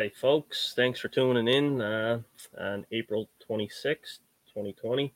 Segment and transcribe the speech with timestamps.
[0.00, 0.72] Hi, folks.
[0.74, 2.20] Thanks for tuning in uh,
[2.58, 5.12] on April 26th, 2020,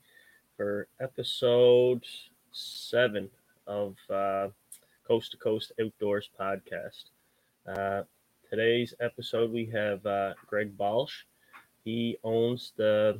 [0.55, 2.05] for episode
[2.51, 3.27] seven
[3.65, 4.49] of uh,
[5.07, 7.05] Coast to Coast Outdoors podcast.
[7.67, 8.03] Uh,
[8.47, 11.25] today's episode, we have uh, Greg Balch.
[11.83, 13.19] He owns the,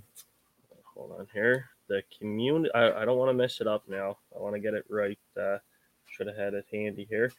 [0.94, 2.72] hold on here, the community.
[2.76, 4.20] I, I don't want to mess it up now.
[4.36, 5.18] I want to get it right.
[5.36, 5.58] Uh,
[6.06, 7.32] should have had it handy here.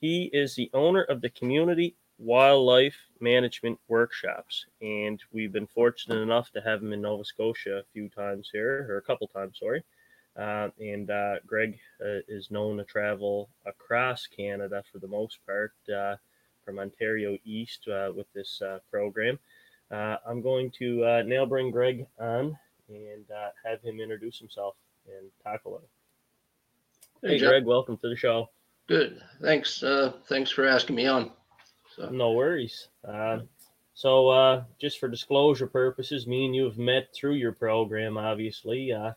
[0.00, 6.50] He is the owner of the Community Wildlife Management Workshops, and we've been fortunate enough
[6.52, 9.82] to have him in Nova Scotia a few times here, or a couple times, sorry.
[10.36, 15.72] Uh, and uh, Greg uh, is known to travel across Canada for the most part,
[15.94, 16.16] uh,
[16.64, 19.38] from Ontario East uh, with this uh, program.
[19.90, 23.24] I'm going to now bring Greg on and
[23.64, 24.74] have him introduce himself
[25.06, 25.88] and talk a little.
[27.22, 28.50] Hey, hey Greg, welcome to the show.
[28.88, 29.20] Good.
[29.40, 29.84] Thanks.
[30.26, 31.30] thanks for asking me on.
[31.96, 32.08] So.
[32.08, 32.88] No worries.
[33.06, 33.40] Uh,
[33.94, 38.92] so, uh, just for disclosure purposes, me and you have met through your program, obviously,
[38.92, 39.12] uh,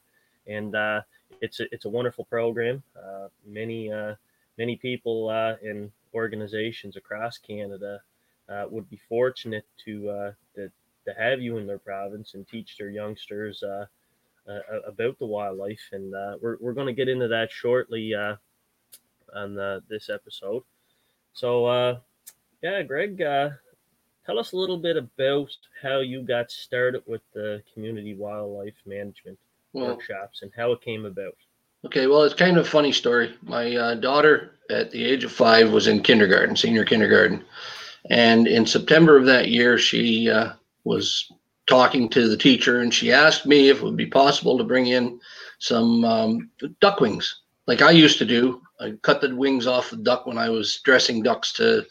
[0.45, 1.01] and uh,
[1.41, 2.83] it's a, it's a wonderful program.
[2.95, 4.13] Uh, many uh,
[4.59, 7.99] many people and organizations across Canada
[8.69, 10.71] would be fortunate to, to
[11.05, 13.63] to have you in their province and teach their youngsters
[14.45, 20.09] about the wildlife, and we're we're going to get into that shortly on the, this
[20.09, 20.61] episode.
[21.33, 21.99] So
[22.61, 23.49] yeah, Greg, uh,
[24.25, 25.49] tell us a little bit about
[25.81, 29.37] how you got started with the community wildlife management
[29.73, 31.35] well, workshops and how it came about.
[31.85, 33.35] Okay, well, it's kind of a funny story.
[33.43, 37.45] My uh, daughter, at the age of five, was in kindergarten, senior kindergarten.
[38.09, 40.53] And in September of that year, she uh,
[40.83, 41.31] was
[41.67, 44.87] talking to the teacher and she asked me if it would be possible to bring
[44.87, 45.19] in
[45.59, 48.61] some um, duck wings, like I used to do.
[48.79, 51.85] I cut the wings off the duck when I was dressing ducks to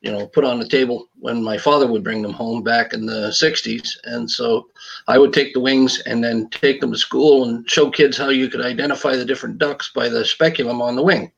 [0.00, 3.06] you know, put on the table when my father would bring them home back in
[3.06, 3.96] the 60s.
[4.04, 4.68] And so
[5.08, 8.28] I would take the wings and then take them to school and show kids how
[8.28, 11.32] you could identify the different ducks by the speculum on the wing.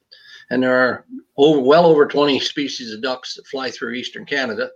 [0.51, 1.05] And there are
[1.37, 4.71] over, well over 20 species of ducks that fly through eastern Canada.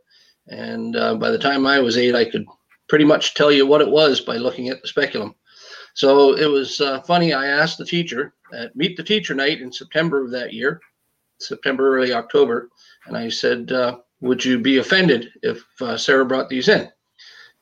[0.49, 2.47] And uh, by the time I was eight, I could
[2.89, 5.35] pretty much tell you what it was by looking at the speculum.
[5.95, 7.33] So it was uh, funny.
[7.33, 10.81] I asked the teacher at Meet the Teacher Night in September of that year,
[11.43, 12.71] September, early October,
[13.07, 16.91] and I said, uh, "Would you be offended if uh, Sarah brought these in?"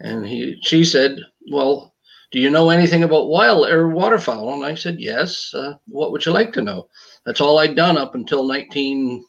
[0.00, 1.18] And he, she said,
[1.50, 1.94] "Well,
[2.30, 5.52] do you know anything about wild or waterfowl?" And I said, "Yes.
[5.54, 6.88] Uh, what would you like to know?"
[7.26, 9.24] That's all I'd done up until 19.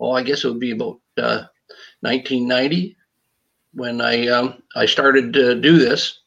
[0.00, 1.00] Oh, I guess it would be about
[2.00, 3.00] 1990 uh,
[3.74, 6.20] when I um, I started to do this.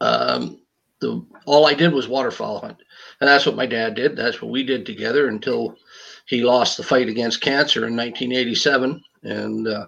[0.00, 0.60] Um,
[1.00, 2.78] the all I did was waterfowl hunt,
[3.20, 4.16] and that's what my dad did.
[4.16, 5.76] That's what we did together until
[6.26, 9.86] he lost the fight against cancer in 1987, and uh,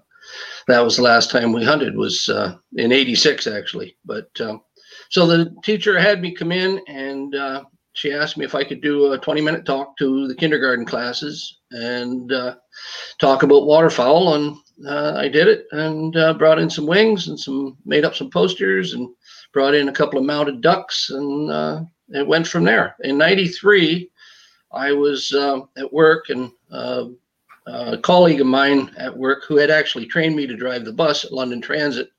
[0.66, 1.96] that was the last time we hunted.
[1.96, 3.96] Was uh, in '86 actually.
[4.04, 4.62] But um,
[5.10, 8.80] so the teacher had me come in, and uh, she asked me if I could
[8.80, 12.56] do a 20-minute talk to the kindergarten classes and uh,
[13.20, 14.56] talk about waterfowl, and
[14.86, 18.30] uh, I did it, and uh, brought in some wings and some made up some
[18.30, 19.08] posters and
[19.52, 22.96] brought in a couple of mounted ducks, and it went from there.
[23.00, 24.10] In '93.
[24.74, 27.06] I was uh, at work and uh,
[27.66, 31.24] a colleague of mine at work who had actually trained me to drive the bus
[31.24, 32.10] at London Transit,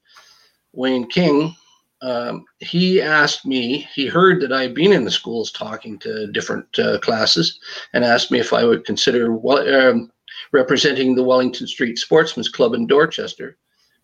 [0.73, 1.55] Wayne King,
[2.01, 6.27] um, he asked me, he heard that I had been in the schools talking to
[6.27, 7.59] different uh, classes
[7.93, 10.11] and asked me if I would consider um,
[10.51, 13.57] representing the Wellington Street Sportsman's Club in Dorchester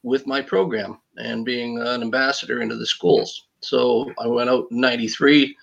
[0.03, 3.47] with my program and being an ambassador into the schools.
[3.59, 5.56] So I went out in 93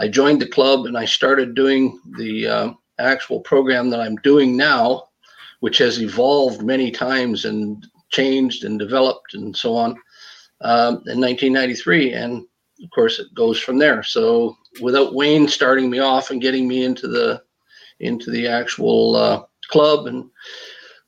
[0.00, 4.56] I joined the club and I started doing the uh, actual program that I'm doing
[4.56, 5.08] now,
[5.60, 9.90] which has evolved many times and changed and developed and so on
[10.62, 12.14] um, in 1993.
[12.14, 12.46] And
[12.82, 14.02] of course, it goes from there.
[14.02, 17.42] So without Wayne starting me off and getting me into the
[18.00, 20.30] into the actual uh, club and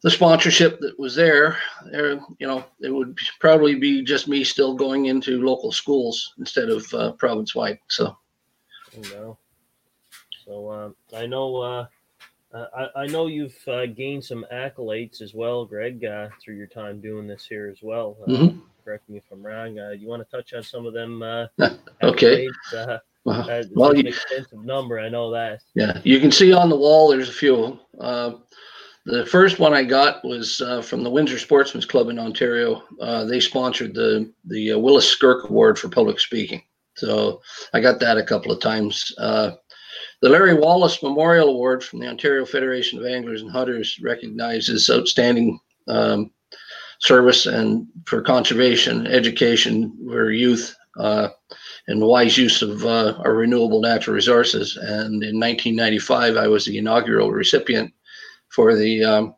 [0.02, 1.56] the sponsorship that was there,
[1.90, 6.68] there, you know, it would probably be just me still going into local schools instead
[6.68, 7.78] of uh, province wide.
[7.88, 8.14] So
[8.96, 9.38] you know.
[10.44, 11.86] So uh, I know uh,
[12.54, 17.00] I, I know you've uh, gained some accolades as well, Greg, uh, through your time
[17.00, 18.16] doing this here as well.
[18.22, 18.58] Uh, mm-hmm.
[18.84, 19.78] Correct me if I'm wrong.
[19.78, 21.22] Uh, you want to touch on some of them?
[22.02, 22.48] okay.
[23.24, 24.98] well, well you, extensive number.
[24.98, 25.60] I know that.
[25.74, 27.08] Yeah, you can see on the wall.
[27.08, 27.78] There's a few.
[27.94, 32.82] the first one I got was from the Windsor Sportsman's Club in Ontario.
[33.28, 36.62] they sponsored the the Willis Skirk Award for public speaking.
[36.96, 37.40] So
[37.72, 39.12] I got that a couple of times.
[39.18, 39.52] Uh,
[40.20, 45.58] the Larry Wallace Memorial Award from the Ontario Federation of Anglers and Hunters recognizes outstanding
[45.88, 46.30] um,
[47.00, 51.28] service and for conservation, education for youth, uh,
[51.88, 54.76] and wise use of uh, our renewable natural resources.
[54.76, 57.92] And in 1995, I was the inaugural recipient
[58.50, 59.34] for the um,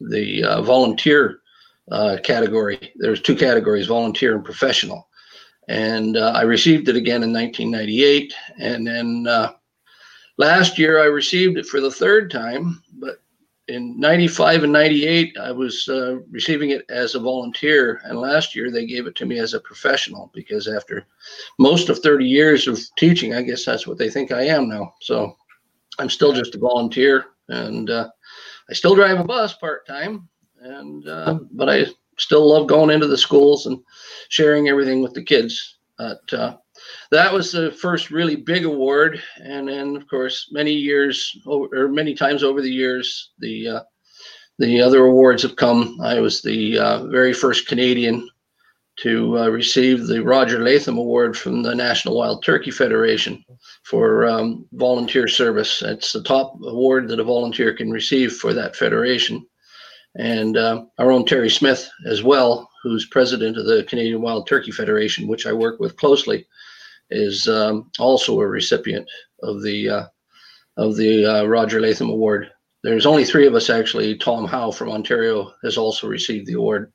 [0.00, 1.40] the uh, volunteer
[1.90, 2.92] uh, category.
[2.96, 5.05] There's two categories: volunteer and professional.
[5.68, 9.52] And uh, I received it again in 1998, and then uh,
[10.38, 12.82] last year I received it for the third time.
[12.94, 13.20] But
[13.68, 18.70] in 95 and 98 i was uh, receiving it as a volunteer and last year
[18.70, 21.06] they gave it to me as a professional because after
[21.58, 24.94] most of 30 years of teaching i guess that's what they think i am now
[25.00, 25.36] so
[25.98, 28.08] i'm still just a volunteer and uh,
[28.70, 30.28] i still drive a bus part-time
[30.60, 31.86] and uh, but i
[32.18, 33.78] still love going into the schools and
[34.28, 36.56] sharing everything with the kids but uh,
[37.10, 39.22] that was the first really big award.
[39.36, 43.80] And then, of course, many years or many times over the years, the uh,
[44.58, 45.98] the other awards have come.
[46.02, 48.28] I was the uh, very first Canadian
[49.00, 53.44] to uh, receive the Roger Latham Award from the National Wild Turkey Federation
[53.82, 55.82] for um, volunteer service.
[55.82, 59.46] It's the top award that a volunteer can receive for that federation.
[60.18, 64.70] And uh, our own Terry Smith as well, who's president of the Canadian Wild Turkey
[64.70, 66.46] Federation, which I work with closely
[67.10, 69.08] is um, also a recipient
[69.42, 70.06] of the uh,
[70.76, 72.50] of the uh, Roger Latham Award.
[72.82, 74.16] There's only three of us actually.
[74.16, 76.92] Tom Howe from Ontario has also received the award,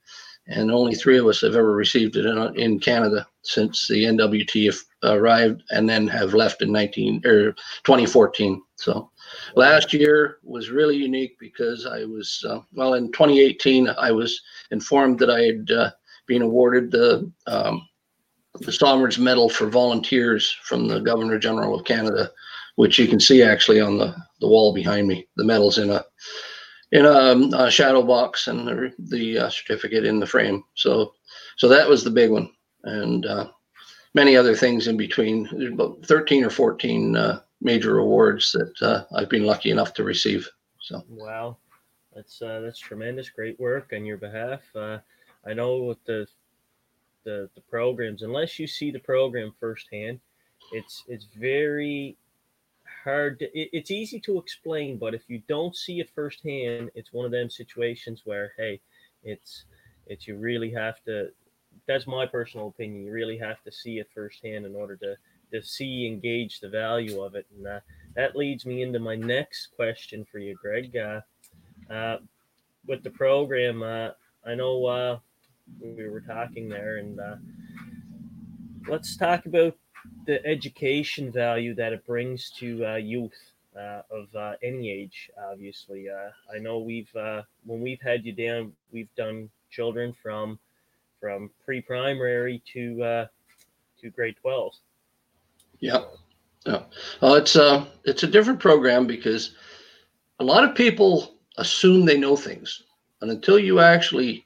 [0.47, 4.75] and only three of us have ever received it in, in Canada since the NWT
[5.03, 7.51] arrived, and then have left in 19 or
[7.83, 8.61] 2014.
[8.75, 9.10] So
[9.55, 15.19] last year was really unique because I was uh, well in 2018 I was informed
[15.19, 15.91] that I had uh,
[16.27, 17.87] been awarded the um,
[18.59, 22.31] the Sovereign's Medal for Volunteers from the Governor General of Canada,
[22.75, 25.27] which you can see actually on the, the wall behind me.
[25.37, 26.03] The medal's in a
[26.91, 30.63] in a, a shadow box and the, the uh, certificate in the frame.
[30.75, 31.13] So
[31.57, 32.51] so that was the big one,
[32.83, 33.47] and uh,
[34.13, 35.47] many other things in between.
[35.73, 40.49] About 13 or 14 uh, major awards that uh, I've been lucky enough to receive.
[40.81, 41.57] So wow,
[42.15, 44.61] that's uh, that's tremendous, great work on your behalf.
[44.75, 44.97] Uh,
[45.45, 46.27] I know with the
[47.23, 50.19] the the programs unless you see the program firsthand
[50.71, 52.17] it's it's very
[53.03, 57.13] hard to, it, it's easy to explain but if you don't see it firsthand it's
[57.13, 58.79] one of them situations where hey
[59.23, 59.65] it's
[60.07, 61.29] it's you really have to
[61.87, 65.15] that's my personal opinion you really have to see it firsthand in order to
[65.51, 67.79] to see engage the value of it and uh,
[68.15, 71.21] that leads me into my next question for you greg uh,
[71.91, 72.17] uh,
[72.87, 74.09] with the program uh,
[74.45, 75.17] i know uh,
[75.79, 77.19] we were talking there, and
[78.89, 79.77] let's talk about
[80.25, 85.29] the education value that it brings to youth uh, of uh, any age.
[85.49, 87.11] Obviously, uh, I know we've
[87.65, 90.59] when we've had you down, we've done children from
[91.19, 93.27] from pre-primary to
[94.01, 94.73] to grade twelve.
[95.81, 96.03] Yeah,
[96.65, 96.83] yeah.
[97.21, 99.55] Well, it's a it's a different program because
[100.39, 102.83] a lot of people assume they know things,
[103.21, 104.45] and until you actually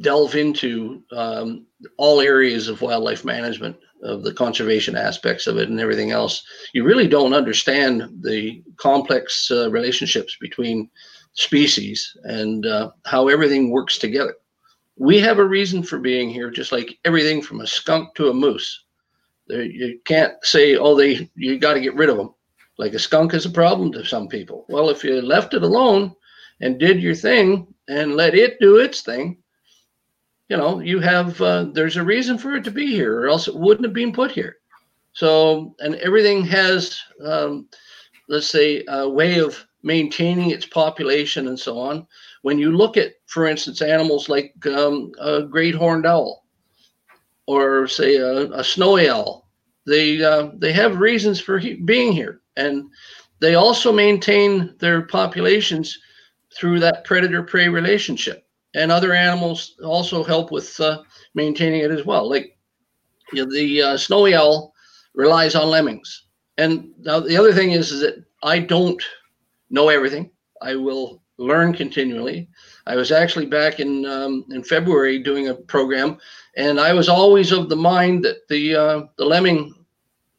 [0.00, 1.66] delve into um,
[1.98, 6.44] all areas of wildlife management, of the conservation aspects of it, and everything else,
[6.74, 10.90] you really don't understand the complex uh, relationships between
[11.34, 14.34] species and uh, how everything works together.
[14.96, 18.34] We have a reason for being here, just like everything from a skunk to a
[18.34, 18.83] moose.
[19.48, 22.34] You can't say, "Oh, they you got to get rid of them."
[22.78, 24.66] Like a skunk is a problem to some people.
[24.68, 26.14] Well, if you left it alone
[26.60, 29.38] and did your thing and let it do its thing,
[30.48, 33.48] you know, you have uh, there's a reason for it to be here, or else
[33.48, 34.56] it wouldn't have been put here.
[35.12, 37.68] So, and everything has, um,
[38.28, 42.06] let's say, a way of maintaining its population and so on.
[42.42, 46.43] When you look at, for instance, animals like um, a great horned owl,
[47.46, 49.48] or say a, a snowy owl,
[49.86, 52.88] they uh, they have reasons for he- being here, and
[53.40, 55.98] they also maintain their populations
[56.56, 61.02] through that predator-prey relationship and other animals also help with uh,
[61.34, 62.28] maintaining it as well.
[62.28, 62.56] Like
[63.32, 64.74] you know, the uh, snowy owl
[65.14, 66.26] relies on lemmings.
[66.58, 69.02] And now the other thing is, is that I don't
[69.70, 70.30] know everything.
[70.62, 72.48] I will learn continually.
[72.86, 76.18] I was actually back in um, in February doing a program,
[76.56, 79.74] and I was always of the mind that the uh, the lemming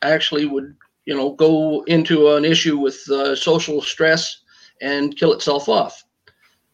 [0.01, 0.75] actually would
[1.05, 4.41] you know go into an issue with uh, social stress
[4.81, 6.03] and kill itself off.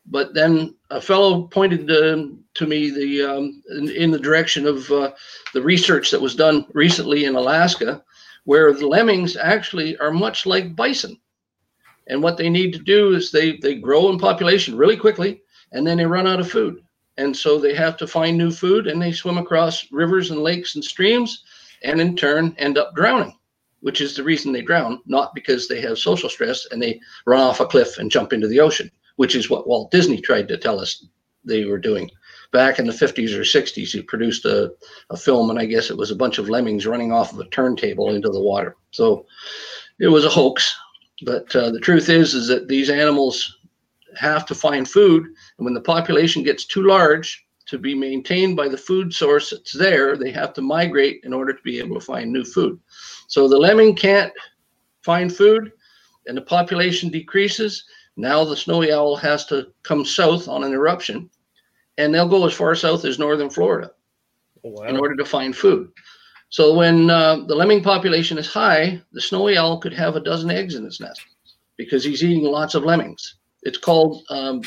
[0.08, 4.92] But then a fellow pointed to, to me the um, in, in, the direction of
[4.92, 5.12] uh,
[5.54, 8.04] the research that was done recently in Alaska,
[8.46, 11.21] where the lemmings actually are much like bison.
[12.08, 15.42] And what they need to do is they they grow in population really quickly,
[15.72, 16.84] and then they run out of food.
[17.18, 20.76] And so they have to find new food and they swim across rivers and lakes
[20.76, 21.44] and streams
[21.84, 23.38] and in turn end up drowning,
[23.82, 27.42] which is the reason they drown, not because they have social stress and they run
[27.42, 30.58] off a cliff and jump into the ocean, which is what Walt Disney tried to
[30.58, 31.06] tell us
[31.44, 32.10] they were doing.
[32.52, 34.74] Back in the 50s or 60s, he produced a,
[35.10, 37.48] a film, and I guess it was a bunch of lemmings running off of a
[37.50, 38.76] turntable into the water.
[38.92, 39.26] So
[40.00, 40.76] it was a hoax.
[41.24, 43.58] But uh, the truth is, is that these animals
[44.18, 48.68] have to find food, and when the population gets too large to be maintained by
[48.68, 52.06] the food source that's there, they have to migrate in order to be able to
[52.06, 52.80] find new food.
[53.28, 54.34] So the lemming can't
[55.04, 55.72] find food,
[56.28, 57.86] and the population decreases.
[58.18, 61.30] Now the snowy owl has to come south on an eruption,
[61.98, 63.92] and they'll go as far south as northern Florida
[64.64, 64.84] Oh, wow.
[64.84, 65.92] in order to find food.
[66.52, 70.52] So when uh, the lemming population is high, the snowy owl could have a dozen
[70.52, 71.22] eggs in its nest
[71.78, 73.38] because he's eating lots of lemmings.
[73.64, 74.62] It's called um,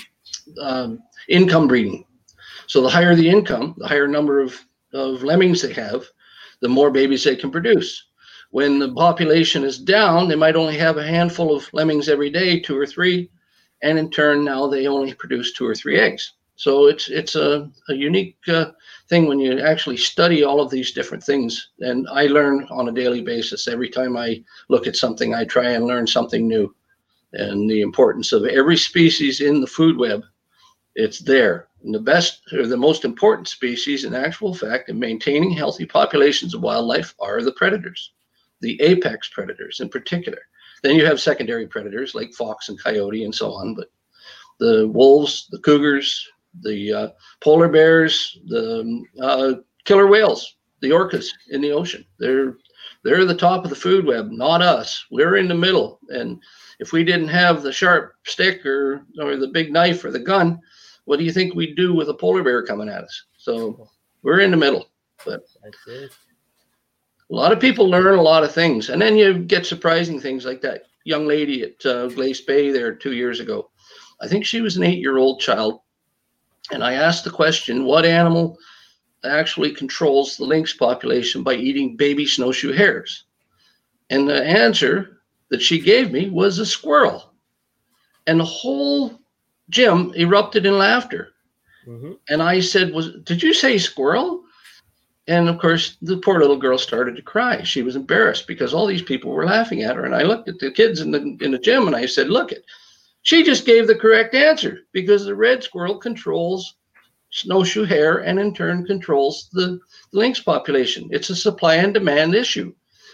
[0.60, 2.06] um, income breeding.
[2.66, 4.58] So the higher the income, the higher number of,
[4.94, 6.06] of lemmings they have,
[6.62, 8.06] the more babies they can produce.
[8.50, 12.60] When the population is down, they might only have a handful of lemmings every day,
[12.60, 13.30] two or three,
[13.82, 16.32] and in turn now they only produce two or three eggs.
[16.56, 18.70] So it's it's a, a unique uh,
[19.08, 21.70] thing when you actually study all of these different things.
[21.80, 23.68] And I learn on a daily basis.
[23.68, 26.74] Every time I look at something, I try and learn something new.
[27.32, 30.22] And the importance of every species in the food web,
[30.94, 31.68] it's there.
[31.82, 36.54] And the best or the most important species, in actual fact, in maintaining healthy populations
[36.54, 38.12] of wildlife are the predators,
[38.60, 40.38] the apex predators in particular.
[40.82, 43.88] Then you have secondary predators like fox and coyote and so on, but
[44.60, 46.28] the wolves, the cougars,
[46.62, 47.08] the uh,
[47.40, 52.04] polar bears, the uh, killer whales, the orcas in the ocean.
[52.18, 52.56] They're
[53.02, 55.04] they're the top of the food web, not us.
[55.10, 56.40] We're in the middle, and
[56.78, 60.60] if we didn't have the sharp stick or or the big knife or the gun,
[61.04, 63.24] what do you think we'd do with a polar bear coming at us?
[63.36, 63.88] So
[64.22, 64.88] we're in the middle.
[65.26, 65.42] It.
[67.30, 70.44] A lot of people learn a lot of things, and then you get surprising things
[70.44, 73.70] like that young lady at uh, Glace Bay there two years ago.
[74.20, 75.80] I think she was an eight-year-old child,
[76.70, 78.58] and I asked the question, "What animal
[79.24, 83.24] actually controls the lynx population by eating baby snowshoe hares?"
[84.10, 87.32] And the answer that she gave me was a squirrel,
[88.26, 89.18] and the whole
[89.70, 91.32] gym erupted in laughter.
[91.84, 94.42] hmm And I said, "Was did you say squirrel?"
[95.26, 97.62] And of course, the poor little girl started to cry.
[97.62, 100.04] She was embarrassed because all these people were laughing at her.
[100.04, 102.52] And I looked at the kids in the in the gym and I said, "Look
[102.52, 102.64] it,
[103.24, 106.76] she just gave the correct answer because the red squirrel controls
[107.30, 109.80] snowshoe hare and in turn controls the
[110.12, 111.08] lynx population.
[111.10, 112.72] It's a supply and demand issue.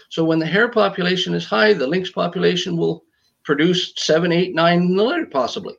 [0.09, 3.03] So when the hare population is high, the lynx population will
[3.43, 5.75] produce seven, eight, nine litter possibly.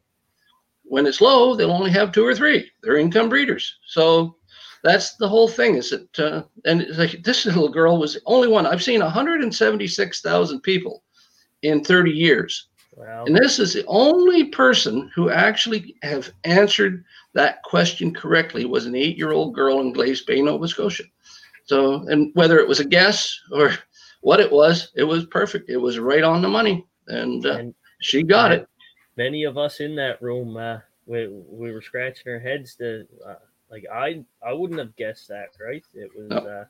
[0.83, 2.71] When it's low, they'll only have two or three.
[2.83, 3.77] They're income breeders.
[3.87, 4.37] So
[4.83, 5.77] that's the whole thing.
[5.77, 10.61] Is that uh, and like this little girl was the only one I've seen 176,000
[10.62, 11.05] people
[11.62, 13.25] in 30 years, Wow.
[13.25, 18.95] and this is the only person who actually have answered that question correctly was an
[18.95, 21.05] eight-year-old girl in Glace Bay, Nova Scotia.
[21.65, 23.73] So, and whether it was a guess or
[24.21, 25.71] what it was, it was perfect.
[25.71, 28.69] It was right on the money, and uh, and she got it.
[29.17, 33.35] many of us in that room, uh, we, we were scratching our heads to, uh,
[33.71, 35.85] like, I, I wouldn't have guessed that, right?
[35.95, 36.67] It was, No.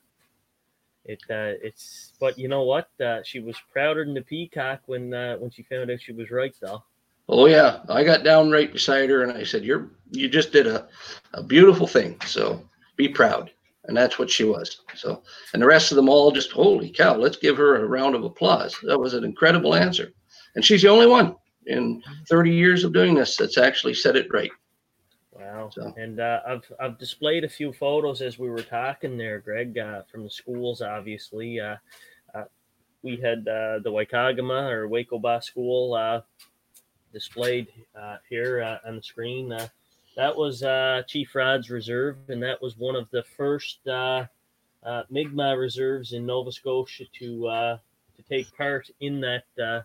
[1.05, 2.89] It, uh, it's, but you know what?
[2.99, 6.31] Uh, she was prouder than the peacock when, uh, when she found out she was
[6.31, 6.83] right, though.
[7.29, 10.67] Oh yeah, I got down right beside her and I said, "You're you just did
[10.67, 10.87] a,
[11.33, 12.19] a beautiful thing.
[12.25, 12.61] So
[12.97, 13.51] be proud."
[13.85, 14.81] And that's what she was.
[14.95, 18.15] So, and the rest of them all just, holy cow, let's give her a round
[18.15, 18.77] of applause.
[18.83, 20.13] That was an incredible answer.
[20.55, 24.31] And she's the only one in 30 years of doing this that's actually said it
[24.31, 24.51] right.
[25.53, 25.69] Wow.
[25.69, 29.77] So- And uh, I've I've displayed a few photos as we were talking there, Greg,
[29.77, 30.81] uh, from the schools.
[30.81, 31.75] Obviously, uh,
[32.33, 32.45] uh,
[33.03, 36.21] we had uh, the Waikagama or Waco Waycobah School uh,
[37.11, 37.67] displayed
[37.99, 39.51] uh, here uh, on the screen.
[39.51, 39.67] Uh,
[40.15, 44.25] that was uh, Chief Rod's reserve, and that was one of the first uh,
[44.83, 47.77] uh, Mi'kmaq reserves in Nova Scotia to uh,
[48.15, 49.81] to take part in that uh,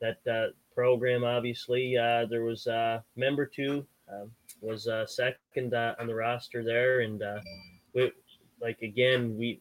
[0.00, 1.24] that uh, program.
[1.24, 4.30] Obviously, uh, there was uh, Membertou um,
[4.62, 7.40] was uh, second uh, on the roster there, and uh,
[7.94, 8.12] we
[8.60, 9.60] like again we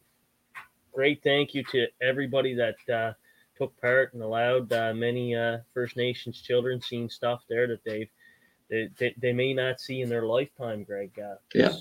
[0.93, 3.13] great thank you to everybody that uh,
[3.57, 8.09] took part and allowed uh, many uh, First Nations children seeing stuff there that they've
[8.69, 11.11] they, they, they may not see in their lifetime, Greg.
[11.19, 11.71] Uh, Yeah.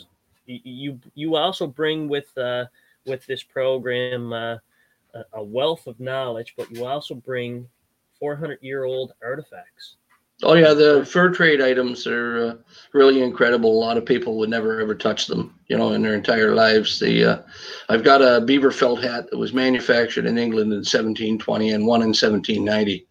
[0.47, 2.65] You you also bring with uh,
[3.07, 4.57] with this program uh,
[5.15, 7.69] a- a wealth of knowledge, but you also bring
[8.19, 9.97] 400 year old artifacts.
[10.43, 12.55] Oh yeah, the fur trade items are uh,
[12.95, 13.71] really incredible.
[13.71, 16.99] A lot of people would never ever touch them, you know, in their entire lives.
[16.99, 17.43] The uh,
[17.91, 22.01] I've got a beaver felt hat that was manufactured in England in 1720 and one
[22.01, 23.07] in 1790,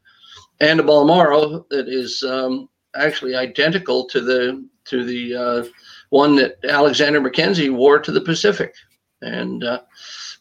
[0.60, 5.66] and a Balmoral that is um, actually identical to the to the uh,
[6.10, 8.74] one that Alexander Mackenzie wore to the Pacific,
[9.22, 9.82] and uh,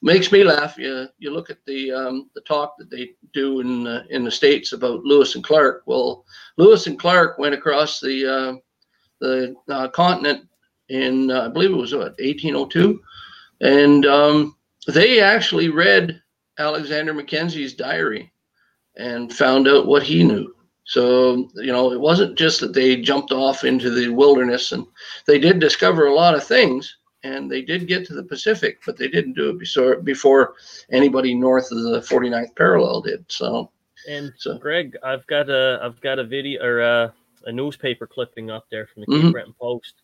[0.02, 0.76] makes me laugh.
[0.78, 4.30] You you look at the um, the talk that they do in uh, in the
[4.30, 5.82] states about Lewis and Clark.
[5.86, 6.24] Well,
[6.56, 8.54] Lewis and Clark went across the uh,
[9.20, 10.48] the uh, continent
[10.88, 13.00] in uh, I believe it was what 1802,
[13.60, 16.22] and um, they actually read
[16.58, 18.32] Alexander Mackenzie's diary
[18.96, 20.54] and found out what he knew.
[20.84, 24.86] So, you know, it wasn't just that they jumped off into the wilderness and
[25.26, 28.96] they did discover a lot of things, and they did get to the Pacific, but
[28.96, 30.54] they didn't do it before, before
[30.90, 33.24] anybody north of the 49th parallel did.
[33.28, 33.70] So,
[34.08, 34.58] and so.
[34.58, 37.14] Greg, I've got a I've got a video or a,
[37.46, 39.30] a newspaper clipping up there from the Cape mm-hmm.
[39.32, 39.94] Breton Post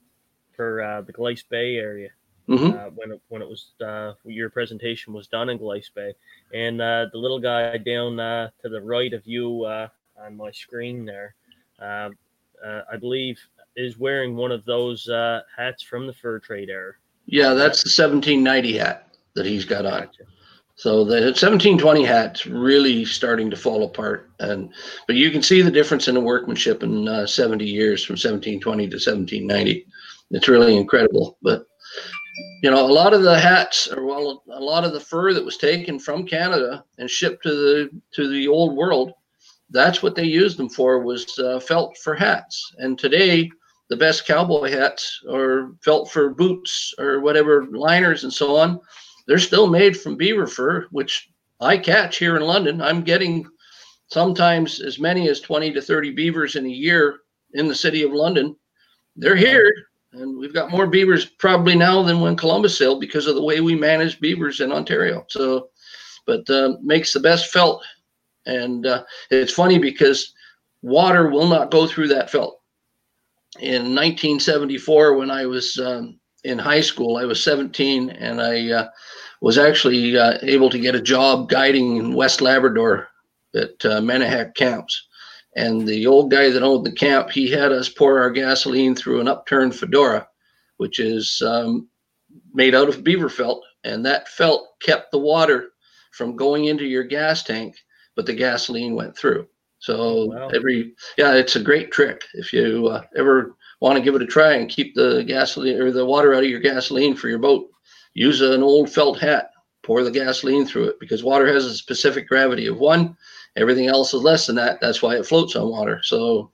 [0.56, 2.11] for uh, the Glace Bay area.
[2.49, 2.78] Mm-hmm.
[2.78, 6.12] Uh, when it, when it was uh, your presentation was done in Glace Bay,
[6.52, 9.88] and uh, the little guy down uh, to the right of you uh,
[10.23, 11.35] on my screen there,
[11.80, 13.40] I believe,
[13.76, 15.09] is wearing one of those
[15.56, 16.92] hats from the fur trade era.
[17.26, 20.09] Yeah, that's the 1790 hat that he's got on.
[20.76, 24.71] So the 1720 hat's really starting to fall apart, and
[25.07, 28.88] but you can see the difference in the workmanship in uh, 70 years from 1720
[28.88, 29.87] to 1790.
[30.33, 31.38] It's really incredible.
[31.43, 31.64] But
[32.62, 35.45] you know, a lot of the hats, or well, a lot of the fur that
[35.45, 39.12] was taken from Canada and shipped to the to the old world,
[39.71, 42.75] that's what they used them for was uh, felt for hats.
[42.78, 43.49] And today,
[43.88, 48.81] the best cowboy hats or felt for boots or whatever liners and so on.
[49.27, 51.29] They're still made from beaver fur which
[51.61, 52.81] i catch here in london.
[52.81, 53.47] I'm getting
[54.09, 57.18] sometimes as many as 20 to 30 beavers in a year
[57.53, 58.57] in the city of london.
[59.16, 59.73] They're here
[60.12, 63.61] and we've got more beavers probably now than when columbus sailed because of the way
[63.61, 65.25] we manage beavers in ontario.
[65.29, 65.68] So
[66.27, 67.85] but uh, makes the best felt.
[68.47, 70.33] And uh, it's funny because
[70.83, 72.61] water will not go through that felt
[73.61, 77.17] in 1974 when I was um, in high school.
[77.17, 78.88] I was 17 and I uh,
[79.40, 83.09] was actually uh, able to get a job guiding in West Labrador
[83.55, 85.07] at uh, Menihek camps.
[85.57, 89.21] And the old guy that owned the camp, he had us pour our gasoline through
[89.21, 90.27] an upturned fedora,
[90.79, 91.88] which is um,
[92.53, 93.62] made out of beaver felt.
[93.85, 95.71] And that felt kept the water
[96.12, 97.77] from going into your gas tank,
[98.17, 99.47] but the gasoline went through.
[99.85, 100.49] So oh, wow.
[100.49, 104.27] every yeah, it's a great trick if you uh, ever want to give it a
[104.27, 107.68] try and keep the gasoline or the water out of your gasoline for your boat.
[108.14, 109.51] Use an old felt hat,
[109.83, 113.14] pour the gasoline through it because water has a specific gravity of one.
[113.57, 114.81] Everything else is less than that.
[114.81, 116.01] That's why it floats on water.
[116.03, 116.51] So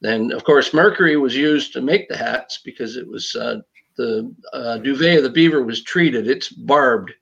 [0.00, 3.58] then, of course, mercury was used to make the hats because it was uh,
[3.98, 6.26] the uh, duvet of the beaver was treated.
[6.26, 7.12] It's barbed,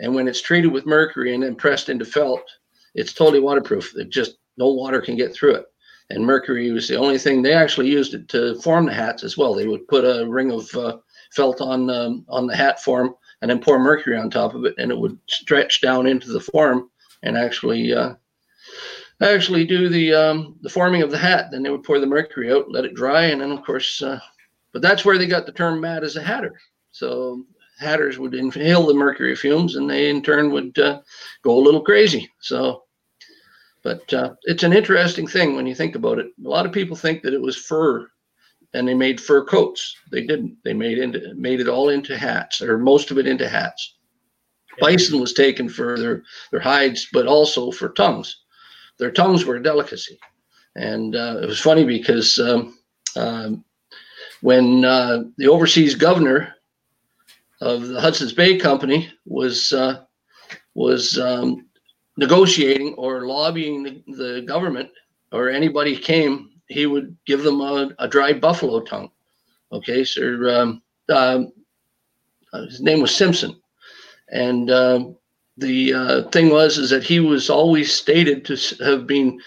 [0.00, 2.42] and when it's treated with mercury and then pressed into felt,
[2.96, 3.94] it's totally waterproof.
[3.96, 5.66] It just no water can get through it.
[6.10, 9.36] And mercury was the only thing they actually used it to form the hats as
[9.38, 9.54] well.
[9.54, 10.98] They would put a ring of uh,
[11.32, 14.74] felt on um, on the hat form and then pour mercury on top of it,
[14.78, 16.90] and it would stretch down into the form
[17.22, 18.14] and actually uh,
[19.22, 21.50] actually do the um, the forming of the hat.
[21.50, 24.20] Then they would pour the mercury out, let it dry, and then of course, uh,
[24.72, 26.58] but that's where they got the term "mad as a hatter."
[26.90, 27.44] So
[27.78, 31.00] hatters would inhale the mercury fumes, and they in turn would uh,
[31.42, 32.28] go a little crazy.
[32.40, 32.82] So
[33.82, 36.26] but uh, it's an interesting thing when you think about it.
[36.44, 38.06] A lot of people think that it was fur,
[38.74, 39.96] and they made fur coats.
[40.10, 40.56] They didn't.
[40.64, 43.96] They made into made it all into hats, or most of it into hats.
[44.80, 48.42] Bison was taken for their their hides, but also for tongues.
[48.98, 50.18] Their tongues were a delicacy,
[50.76, 52.78] and uh, it was funny because um,
[53.16, 53.64] um,
[54.42, 56.54] when uh, the overseas governor
[57.60, 60.04] of the Hudson's Bay Company was uh,
[60.74, 61.66] was um,
[62.20, 64.90] negotiating or lobbying the, the government
[65.32, 69.10] or anybody came, he would give them a, a dry buffalo tongue.
[69.72, 71.52] Okay, so um, um,
[72.52, 73.58] uh, his name was Simpson,
[74.28, 75.04] and uh,
[75.56, 79.40] the uh, thing was is that he was always stated to have been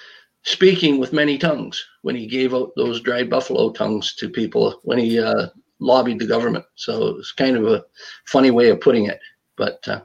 [0.43, 4.97] speaking with many tongues when he gave out those dry buffalo tongues to people when
[4.97, 5.47] he uh,
[5.79, 6.65] lobbied the government.
[6.75, 7.83] So it was kind of a
[8.25, 9.19] funny way of putting it,
[9.57, 10.01] but uh,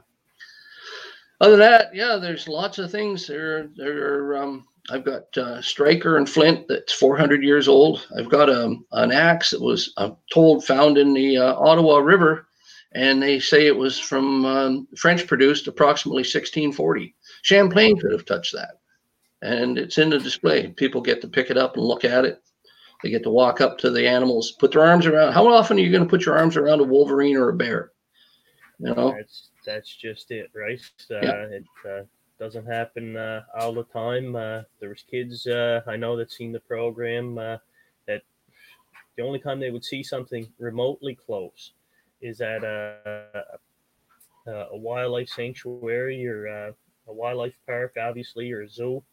[1.41, 3.27] other than that, yeah, there's lots of things.
[3.27, 4.35] There, there.
[4.37, 8.07] Um, I've got uh, striker and flint that's 400 years old.
[8.17, 11.97] I've got a, um, an axe that was I'm told found in the uh, Ottawa
[11.99, 12.47] River,
[12.93, 17.15] and they say it was from um, French produced approximately 1640.
[17.43, 18.79] Champlain could have touched that.
[19.41, 20.67] and it's in the display.
[20.69, 22.41] People get to pick it up and look at it.
[23.03, 25.33] They get to walk up to the animals, put their arms around.
[25.33, 27.91] How often are you going to put your arms around a wolverine or a bear?
[28.79, 30.81] You know, that's that's just it, right?
[31.11, 31.43] Uh, yeah.
[31.43, 32.03] It uh,
[32.39, 34.35] doesn't happen uh, all the time.
[34.35, 37.57] Uh, there was kids uh, I know that seen the program uh,
[38.07, 38.23] that
[39.15, 41.73] the only time they would see something remotely close
[42.21, 43.45] is at a,
[44.47, 46.73] a, a wildlife sanctuary or a
[47.07, 49.03] wildlife park, obviously, or a zoo.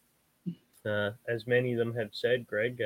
[1.27, 2.81] as many of them have said, Greg,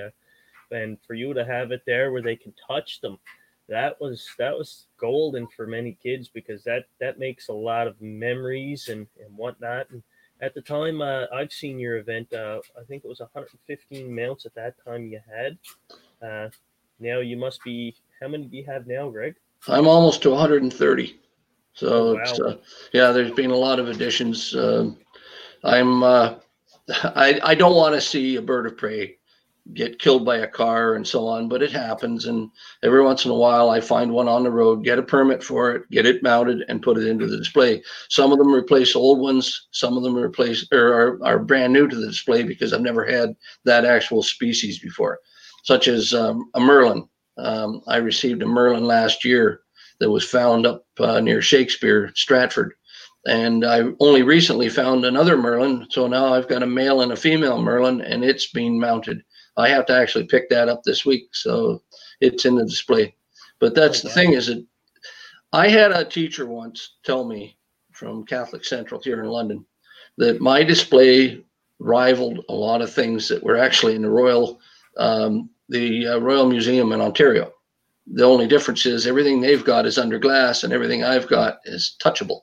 [0.71, 3.17] and for you to have it there where they can touch them
[3.71, 7.99] that was that was golden for many kids because that that makes a lot of
[8.01, 9.89] memories and and whatnot.
[9.89, 10.03] And
[10.41, 14.45] at the time uh, i've seen your event uh, i think it was 115 mounts
[14.45, 15.57] at that time you had.
[16.21, 16.49] Uh,
[16.99, 19.36] now you must be how many do you have now greg?
[19.67, 21.19] I'm almost to 130
[21.73, 22.47] so oh, wow.
[22.47, 22.57] Uh,
[22.91, 24.53] yeah there's been a lot of additions.
[24.55, 24.97] Um,
[25.63, 26.36] i'm uh,
[27.03, 29.17] I, I don't want to see a bird of prey
[29.74, 32.26] get killed by a car and so on, but it happens.
[32.26, 32.50] And
[32.84, 35.71] every once in a while, I find one on the road, get a permit for
[35.71, 37.82] it, get it mounted, and put it into the display.
[38.10, 39.67] Some of them replace old ones.
[39.71, 43.06] Some of them replace or are, are brand new to the display because I've never
[43.06, 45.19] had that actual species before,
[45.63, 47.08] such as um, a Merlin.
[47.38, 49.62] Um, I received a Merlin last year
[50.00, 52.74] that was found up uh, near Shakespeare, Stratford.
[53.28, 55.86] And I only recently found another Merlin.
[55.91, 59.21] So now I've got a male and a female Merlin, and it's being mounted
[59.57, 61.81] I have to actually pick that up this week, so
[62.19, 63.15] it's in the display.
[63.59, 64.65] But that's the thing is that
[65.53, 67.57] I had a teacher once tell me
[67.91, 69.65] from Catholic Central here in London
[70.17, 71.43] that my display
[71.79, 74.59] rivaled a lot of things that were actually in the Royal
[74.97, 77.53] um, the uh, Royal Museum in Ontario.
[78.07, 81.95] The only difference is everything they've got is under glass, and everything I've got is
[82.01, 82.41] touchable.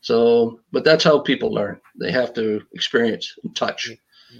[0.00, 1.80] So, but that's how people learn.
[1.96, 3.90] They have to experience and touch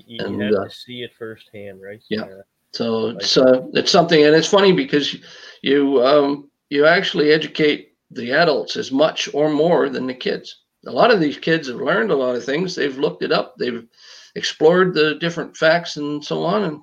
[0.06, 2.02] you, and, have uh, to see it firsthand, right?
[2.08, 2.22] Yeah.
[2.22, 5.16] Uh, so it's uh, it's something, and it's funny because
[5.62, 10.62] you um, you actually educate the adults as much or more than the kids.
[10.86, 12.74] A lot of these kids have learned a lot of things.
[12.74, 13.54] They've looked it up.
[13.58, 13.86] They've
[14.34, 16.80] explored the different facts and so on, and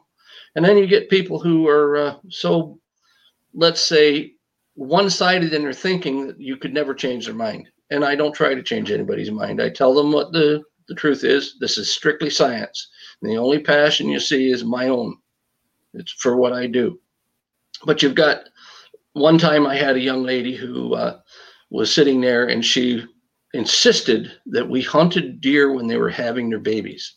[0.56, 2.80] and then you get people who are uh, so,
[3.54, 4.34] let's say,
[4.76, 7.68] one-sided in their thinking that you could never change their mind.
[7.92, 9.60] And I don't try to change anybody's mind.
[9.60, 11.58] I tell them what the the truth is.
[11.60, 12.90] This is strictly science.
[13.22, 15.18] And the only passion you see is my own.
[15.94, 17.00] It's for what I do.
[17.86, 18.46] But you've got
[19.14, 21.20] one time I had a young lady who uh,
[21.70, 23.06] was sitting there and she
[23.54, 27.16] insisted that we hunted deer when they were having their babies.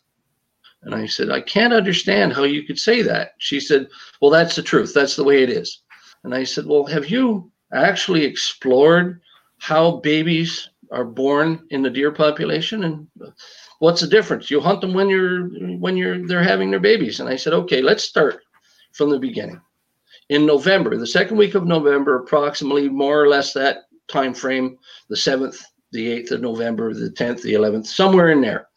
[0.82, 3.32] And I said, I can't understand how you could say that.
[3.38, 3.86] She said,
[4.20, 4.92] Well, that's the truth.
[4.94, 5.82] That's the way it is.
[6.24, 9.20] And I said, Well, have you actually explored
[9.58, 12.84] how babies are born in the deer population?
[12.84, 13.06] And
[13.82, 14.48] what's the difference?
[14.48, 17.18] You hunt them when you're when you're they're having their babies.
[17.18, 18.40] And I said, okay, let's start
[18.92, 19.60] from the beginning.
[20.28, 25.16] In November, the second week of November, approximately more or less that time frame, the
[25.16, 28.68] seventh, the eighth of November, the tenth, the eleventh, somewhere in there,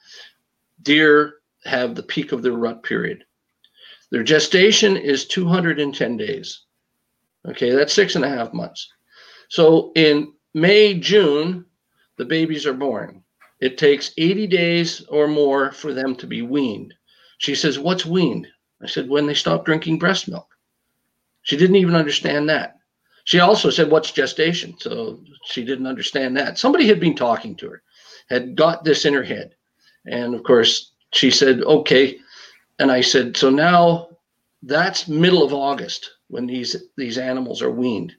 [0.82, 3.24] deer have the peak of their rut period.
[4.10, 6.64] Their gestation is 210 days.
[7.48, 8.92] Okay, that's six and a half months.
[9.50, 11.66] So in May, June,
[12.18, 13.24] the babies are born.
[13.66, 16.94] It takes 80 days or more for them to be weaned.
[17.40, 18.48] She says, What's weaned?
[18.80, 20.48] I said, When they stop drinking breast milk.
[21.42, 22.78] She didn't even understand that.
[23.24, 24.76] She also said, What's gestation?
[24.80, 26.60] So she didn't understand that.
[26.60, 27.82] Somebody had been talking to her,
[28.30, 29.56] had got this in her head.
[30.06, 32.20] And of course, she said, Okay.
[32.78, 34.10] And I said, So now
[34.62, 38.14] that's middle of August when these these animals are weaned.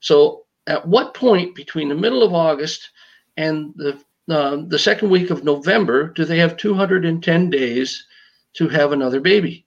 [0.00, 2.90] So at what point between the middle of August
[3.36, 8.06] and the uh, the second week of November, do they have 210 days
[8.54, 9.66] to have another baby?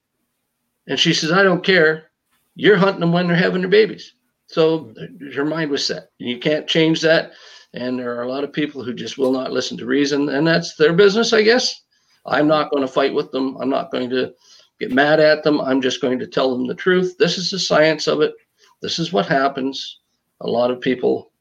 [0.87, 2.11] And she says, I don't care.
[2.55, 4.13] You're hunting them when they're having their babies.
[4.47, 4.93] So
[5.33, 6.11] her mind was set.
[6.17, 7.31] You can't change that.
[7.73, 10.45] And there are a lot of people who just will not listen to reason, and
[10.45, 11.81] that's their business, I guess.
[12.25, 13.55] I'm not going to fight with them.
[13.61, 14.33] I'm not going to
[14.79, 15.61] get mad at them.
[15.61, 17.15] I'm just going to tell them the truth.
[17.17, 18.33] This is the science of it.
[18.81, 19.99] This is what happens.
[20.41, 21.31] A lot of people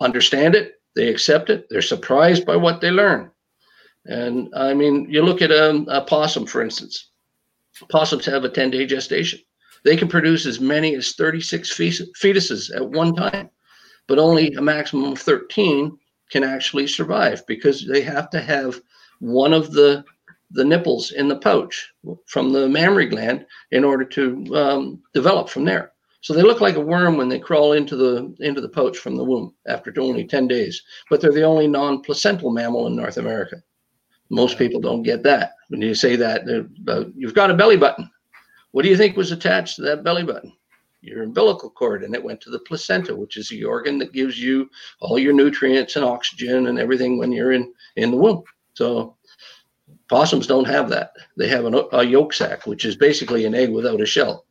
[0.00, 1.66] understand it they accept it.
[1.70, 3.30] They're surprised by what they learn.
[4.04, 7.08] And I mean, you look at a, a possum, for instance.
[7.88, 9.40] Possums have a 10 day gestation.
[9.82, 13.48] They can produce as many as 36 fetuses at one time,
[14.08, 15.96] but only a maximum of 13
[16.30, 18.78] can actually survive because they have to have
[19.20, 20.04] one of the
[20.52, 21.92] the nipples in the pouch
[22.26, 25.92] from the mammary gland in order to um, develop from there.
[26.22, 29.16] So they look like a worm when they crawl into the into the pouch from
[29.16, 33.62] the womb after only 10 days, but they're the only non-placental mammal in North America.
[34.28, 35.54] Most people don't get that.
[35.68, 36.42] When you say that,
[36.88, 38.08] uh, you've got a belly button.
[38.72, 40.52] What do you think was attached to that belly button?
[41.00, 44.38] Your umbilical cord, and it went to the placenta, which is the organ that gives
[44.38, 44.68] you
[45.00, 48.42] all your nutrients and oxygen and everything when you're in in the womb.
[48.74, 49.16] So
[50.08, 51.12] possums don't have that.
[51.38, 54.44] They have an, a yolk sac, which is basically an egg without a shell.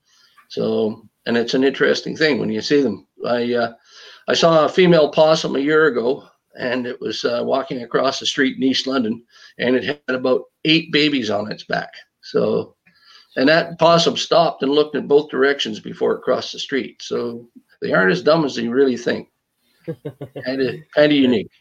[0.50, 3.08] So, and it's an interesting thing when you see them.
[3.26, 3.74] I uh,
[4.28, 8.26] I saw a female possum a year ago, and it was uh, walking across the
[8.26, 9.24] street in East London,
[9.58, 11.94] and it had about eight babies on its back.
[12.22, 12.76] So,
[13.36, 17.02] and that possum stopped and looked in both directions before it crossed the street.
[17.02, 17.48] So
[17.82, 19.30] they aren't as dumb as you really think.
[20.46, 21.52] kind of kind of unique.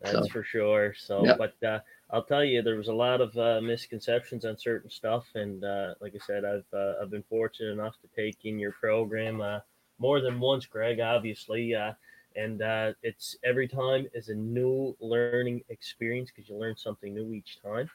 [0.00, 0.94] That's so, for sure.
[0.96, 1.36] So, yeah.
[1.36, 5.26] but uh, I'll tell you, there was a lot of uh, misconceptions on certain stuff,
[5.34, 8.72] and uh, like I said, I've uh, I've been fortunate enough to take in your
[8.72, 9.60] program uh,
[9.98, 11.00] more than once, Greg.
[11.00, 11.92] Obviously, uh,
[12.34, 17.32] and uh, it's every time is a new learning experience because you learn something new
[17.34, 17.90] each time.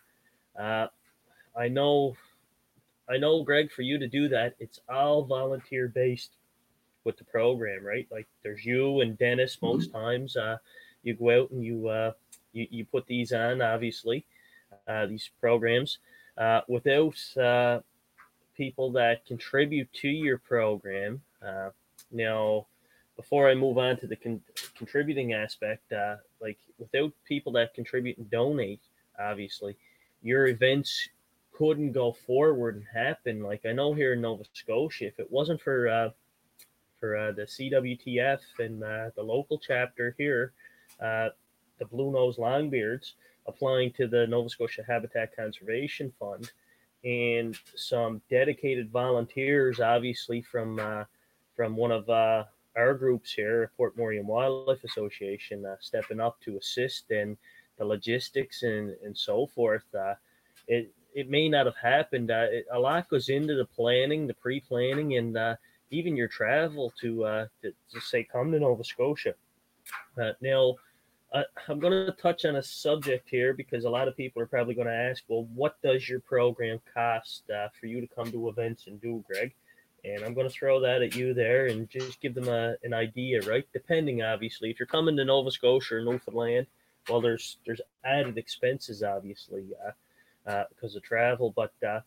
[1.55, 2.15] I know,
[3.09, 3.71] I know, Greg.
[3.71, 6.31] For you to do that, it's all volunteer based
[7.03, 8.07] with the program, right?
[8.11, 9.97] Like there's you and Dennis most mm-hmm.
[9.97, 10.37] times.
[11.01, 12.13] you go out and you
[12.53, 14.25] you, you put these on, obviously,
[14.87, 15.99] uh, these programs.
[16.37, 17.79] Uh, without uh,
[18.55, 21.69] people that contribute to your program, uh,
[22.11, 22.65] now,
[23.15, 24.41] before I move on to the con-
[24.75, 28.81] contributing aspect, uh, like without people that contribute and donate,
[29.19, 29.75] obviously,
[30.21, 31.09] your events
[31.51, 33.43] couldn't go forward and happen.
[33.43, 36.09] Like I know here in Nova Scotia, if it wasn't for uh,
[36.99, 40.53] for uh, the CWTF and uh, the local chapter here,
[41.01, 41.29] uh,
[41.79, 43.13] the blue nose longbeards
[43.47, 46.51] applying to the Nova Scotia Habitat Conservation Fund
[47.03, 51.03] and some dedicated volunteers, obviously from uh,
[51.55, 56.57] from one of uh, our groups here, Port Morien Wildlife Association, uh, stepping up to
[56.57, 57.37] assist in
[57.77, 59.83] the logistics and, and so forth.
[59.93, 60.13] Uh,
[60.67, 62.31] it it may not have happened.
[62.31, 65.55] Uh, it, a lot goes into the planning, the pre-planning, and uh,
[65.91, 69.35] even your travel to, to, to say come to Nova Scotia.
[70.41, 70.75] now
[71.33, 74.47] uh, I'm going to touch on a subject here because a lot of people are
[74.47, 78.31] probably going to ask, well, what does your program cost uh, for you to come
[78.31, 79.53] to events and do, Greg?
[80.05, 82.93] And I'm going to throw that at you there and just give them a, an
[82.93, 83.65] idea, right?
[83.73, 86.67] Depending, obviously, if you're coming to Nova Scotia or Newfoundland,
[87.09, 91.99] well, there's there's added expenses, obviously, uh, uh because of travel, but uh,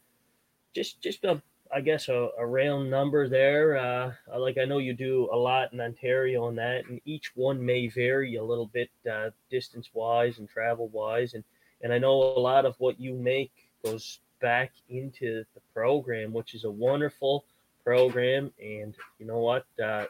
[0.74, 1.42] just just a
[1.74, 3.76] I guess a, a round number there.
[3.76, 7.64] Uh, like I know you do a lot in Ontario on that, and each one
[7.64, 11.35] may vary a little bit uh, distance wise and travel wise.
[11.35, 11.44] And
[11.83, 13.52] and I know a lot of what you make
[13.85, 17.44] goes back into the program, which is a wonderful
[17.85, 18.52] program.
[18.61, 19.66] And you know what?
[19.83, 20.07] Uh,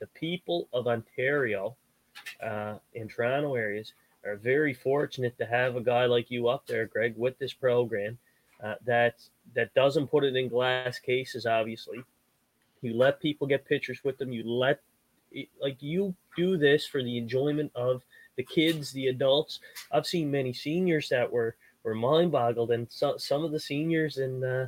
[0.00, 1.76] the people of Ontario
[2.42, 3.92] uh, in Toronto areas
[4.24, 8.18] are very fortunate to have a guy like you up there, Greg, with this program
[8.62, 9.14] uh, that
[9.54, 11.46] that doesn't put it in glass cases.
[11.46, 12.02] Obviously,
[12.82, 14.32] you let people get pictures with them.
[14.32, 14.80] You let
[15.60, 18.02] like you do this for the enjoyment of
[18.36, 19.60] the kids, the adults.
[19.92, 24.18] I've seen many seniors that were were mind boggled, and so, some of the seniors
[24.18, 24.66] and uh,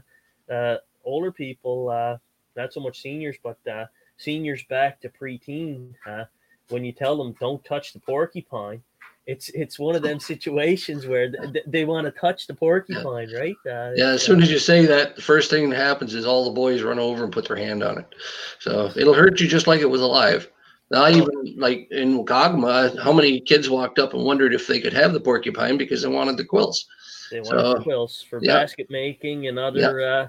[0.52, 2.18] uh, older people, uh,
[2.56, 5.94] not so much seniors, but uh, seniors back to preteen.
[6.06, 6.24] Uh,
[6.68, 8.82] when you tell them don't touch the porcupine,
[9.26, 13.38] it's it's one of them situations where th- they want to touch the porcupine, yeah.
[13.38, 13.56] right?
[13.66, 16.44] Uh, yeah, as soon as you say that, the first thing that happens is all
[16.44, 18.14] the boys run over and put their hand on it.
[18.58, 20.50] So it'll hurt you just like it was alive.
[20.90, 24.92] Now, even like in Wagamama, how many kids walked up and wondered if they could
[24.92, 26.86] have the porcupine because they wanted the quills.
[27.30, 28.54] They wanted so, the quills for yeah.
[28.54, 30.06] basket making and other yeah.
[30.06, 30.28] uh,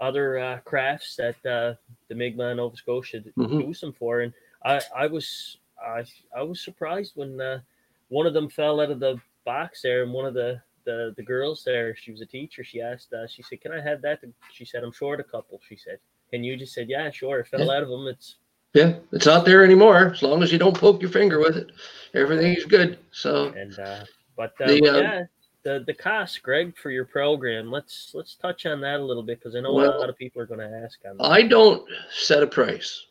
[0.00, 1.74] other uh, crafts that uh,
[2.08, 3.60] the Mi'kmaq Nova Scotia mm-hmm.
[3.60, 4.22] use them for.
[4.22, 4.32] And
[4.64, 6.04] I, I was I,
[6.36, 7.60] I was surprised when uh,
[8.10, 11.22] one of them fell out of the box there, and one of the the, the
[11.22, 12.64] girls there, she was a teacher.
[12.64, 14.20] She asked, uh, she said, "Can I have that?"
[14.52, 15.98] She said, "I'm short a couple." She said,
[16.32, 17.72] and you just said, "Yeah, sure." It fell yeah.
[17.72, 18.06] out of them.
[18.06, 18.36] It's
[18.74, 20.12] yeah, it's not there anymore.
[20.12, 21.72] As long as you don't poke your finger with it,
[22.14, 22.98] everything's good.
[23.10, 24.04] So and uh,
[24.36, 25.22] but, uh, the, yeah,
[25.64, 27.70] the the cost, Greg, for your program.
[27.70, 30.16] Let's let's touch on that a little bit because I know well, a lot of
[30.16, 31.24] people are going to ask on that.
[31.24, 33.06] I don't set a price.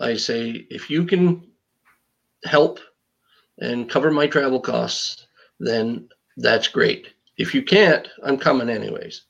[0.00, 1.46] I say if you can
[2.44, 2.80] help
[3.60, 5.26] and cover my travel costs,
[5.60, 7.08] then that's great.
[7.36, 9.22] If you can't, I'm coming anyways.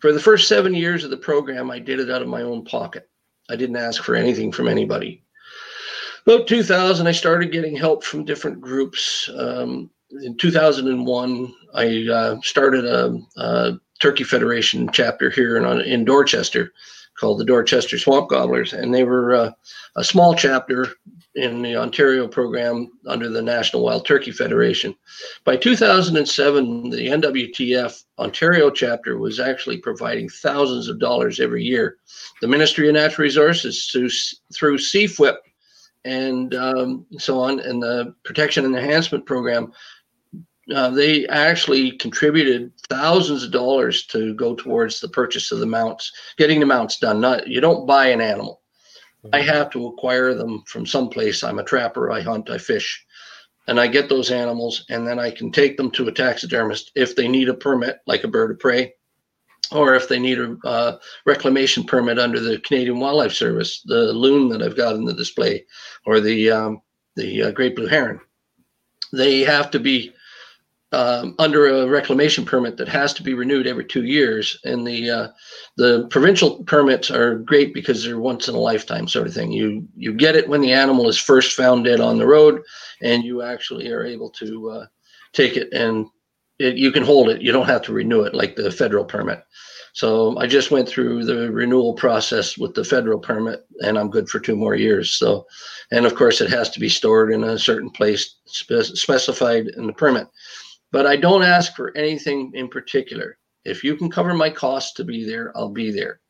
[0.00, 2.64] For the first seven years of the program, I did it out of my own
[2.64, 3.08] pocket.
[3.50, 5.22] I didn't ask for anything from anybody.
[6.26, 9.28] About 2000, I started getting help from different groups.
[9.36, 9.90] Um,
[10.22, 16.72] in 2001, I uh, started a, a, Turkey Federation chapter here in, in Dorchester,
[17.18, 19.50] called the Dorchester Swamp Gobblers, and they were uh,
[19.96, 20.88] a small chapter
[21.34, 24.94] in the Ontario program under the National Wild Turkey Federation.
[25.44, 31.96] By 2007, the NWTF Ontario chapter was actually providing thousands of dollars every year.
[32.40, 34.10] The Ministry of Natural Resources through,
[34.54, 35.36] through CFWIP
[36.04, 39.72] and um, so on, and the Protection and Enhancement Program
[40.72, 46.12] uh, they actually contributed thousands of dollars to go towards the purchase of the mounts,
[46.36, 47.20] getting the mounts done.
[47.20, 48.60] Not you don't buy an animal.
[49.24, 49.34] Mm-hmm.
[49.34, 51.44] I have to acquire them from someplace.
[51.44, 52.10] I'm a trapper.
[52.10, 52.50] I hunt.
[52.50, 53.04] I fish,
[53.66, 57.14] and I get those animals, and then I can take them to a taxidermist if
[57.16, 58.94] they need a permit, like a bird of prey,
[59.70, 64.48] or if they need a uh, reclamation permit under the Canadian Wildlife Service, the loon
[64.48, 65.64] that I've got in the display,
[66.06, 66.82] or the um,
[67.16, 68.20] the uh, great blue heron.
[69.12, 70.12] They have to be
[70.92, 74.58] um, under a reclamation permit that has to be renewed every two years.
[74.64, 75.28] And the uh,
[75.76, 79.52] the provincial permits are great because they're once in a lifetime sort of thing.
[79.52, 82.62] You you get it when the animal is first found dead on the road,
[83.00, 84.86] and you actually are able to uh,
[85.32, 86.06] take it and
[86.58, 87.42] it, you can hold it.
[87.42, 89.42] You don't have to renew it like the federal permit.
[89.94, 94.28] So I just went through the renewal process with the federal permit, and I'm good
[94.28, 95.12] for two more years.
[95.12, 95.46] So,
[95.90, 99.86] and of course, it has to be stored in a certain place spe- specified in
[99.86, 100.28] the permit
[100.92, 103.38] but I don't ask for anything in particular.
[103.64, 106.20] If you can cover my costs to be there, I'll be there.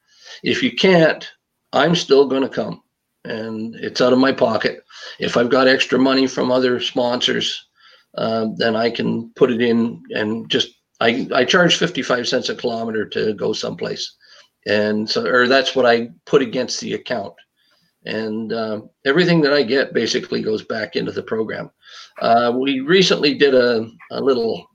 [0.42, 1.30] If you can't,
[1.72, 2.82] I'm still going to come
[3.24, 4.84] and it's out of my pocket.
[5.18, 7.66] If I've got extra money from other sponsors,
[8.16, 10.68] uh, then I can put it in and just
[11.00, 14.16] I, I charge 55 cents a kilometer to go someplace.
[14.66, 17.34] And so, or that's what I put against the account.
[18.04, 21.70] And uh, everything that I get basically goes back into the program.
[22.20, 24.66] Uh, we recently did a, a little,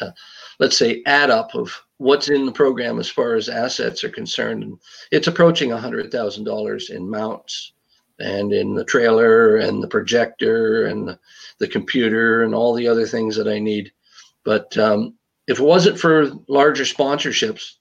[0.00, 0.10] uh,
[0.58, 4.62] let's say, add up of what's in the program as far as assets are concerned.
[4.62, 4.78] And
[5.10, 7.72] it's approaching $100,000 in mounts
[8.18, 11.18] and in the trailer and the projector and the,
[11.58, 13.92] the computer and all the other things that I need.
[14.44, 15.14] But um,
[15.46, 17.74] if it wasn't for larger sponsorships,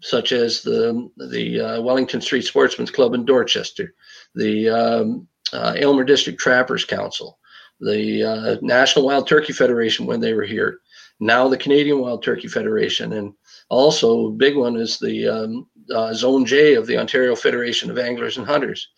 [0.00, 3.94] such as the the uh, Wellington Street Sportsman's Club in Dorchester,
[4.34, 7.38] the um, uh, Aylmer District Trappers Council,
[7.80, 10.80] the uh, National Wild Turkey Federation when they were here,
[11.20, 13.32] now the Canadian Wild Turkey Federation, and
[13.68, 17.98] also a big one is the um, uh, Zone J of the Ontario Federation of
[17.98, 18.88] Anglers and Hunters.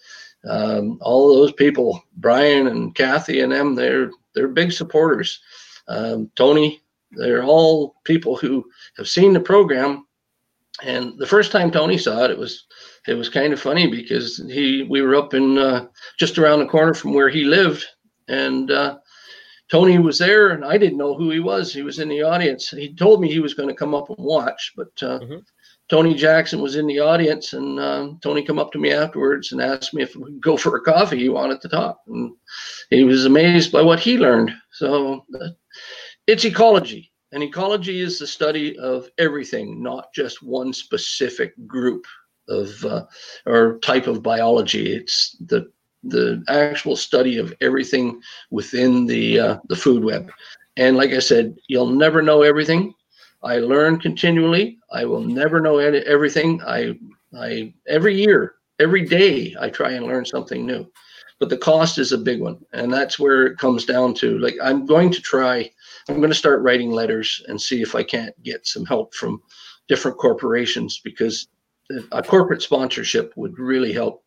[0.49, 5.41] Um, all those people, Brian and Kathy and them, they're they're big supporters.
[5.89, 8.65] Um, Tony, they're all people who
[8.97, 10.07] have seen the program.
[10.83, 12.65] And the first time Tony saw it, it was
[13.07, 15.87] it was kind of funny because he we were up in uh,
[16.19, 17.85] just around the corner from where he lived
[18.29, 18.99] and uh,
[19.71, 21.73] Tony was there, and I didn't know who he was.
[21.73, 22.69] He was in the audience.
[22.69, 25.39] He told me he was going to come up and watch, but uh, mm-hmm.
[25.89, 29.61] Tony Jackson was in the audience, and uh, Tony come up to me afterwards and
[29.61, 31.19] asked me if we could go for a coffee.
[31.19, 32.33] He wanted to talk, and
[32.91, 34.53] he was amazed by what he learned.
[34.73, 35.49] So uh,
[36.27, 42.05] it's ecology, and ecology is the study of everything, not just one specific group
[42.49, 43.05] of uh,
[43.47, 44.95] or type of biology.
[44.95, 45.71] It's the
[46.03, 50.31] the actual study of everything within the uh, the food web.
[50.77, 52.95] And like I said, you'll never know everything.
[53.43, 54.79] I learn continually.
[54.93, 56.61] I will never know everything.
[56.67, 56.99] I
[57.37, 60.91] I every year, every day, I try and learn something new.
[61.41, 64.39] But the cost is a big one, and that's where it comes down to.
[64.39, 65.71] Like I'm going to try.
[66.09, 69.43] I'm going to start writing letters and see if I can't get some help from
[69.89, 71.49] different corporations because
[72.13, 74.25] a corporate sponsorship would really help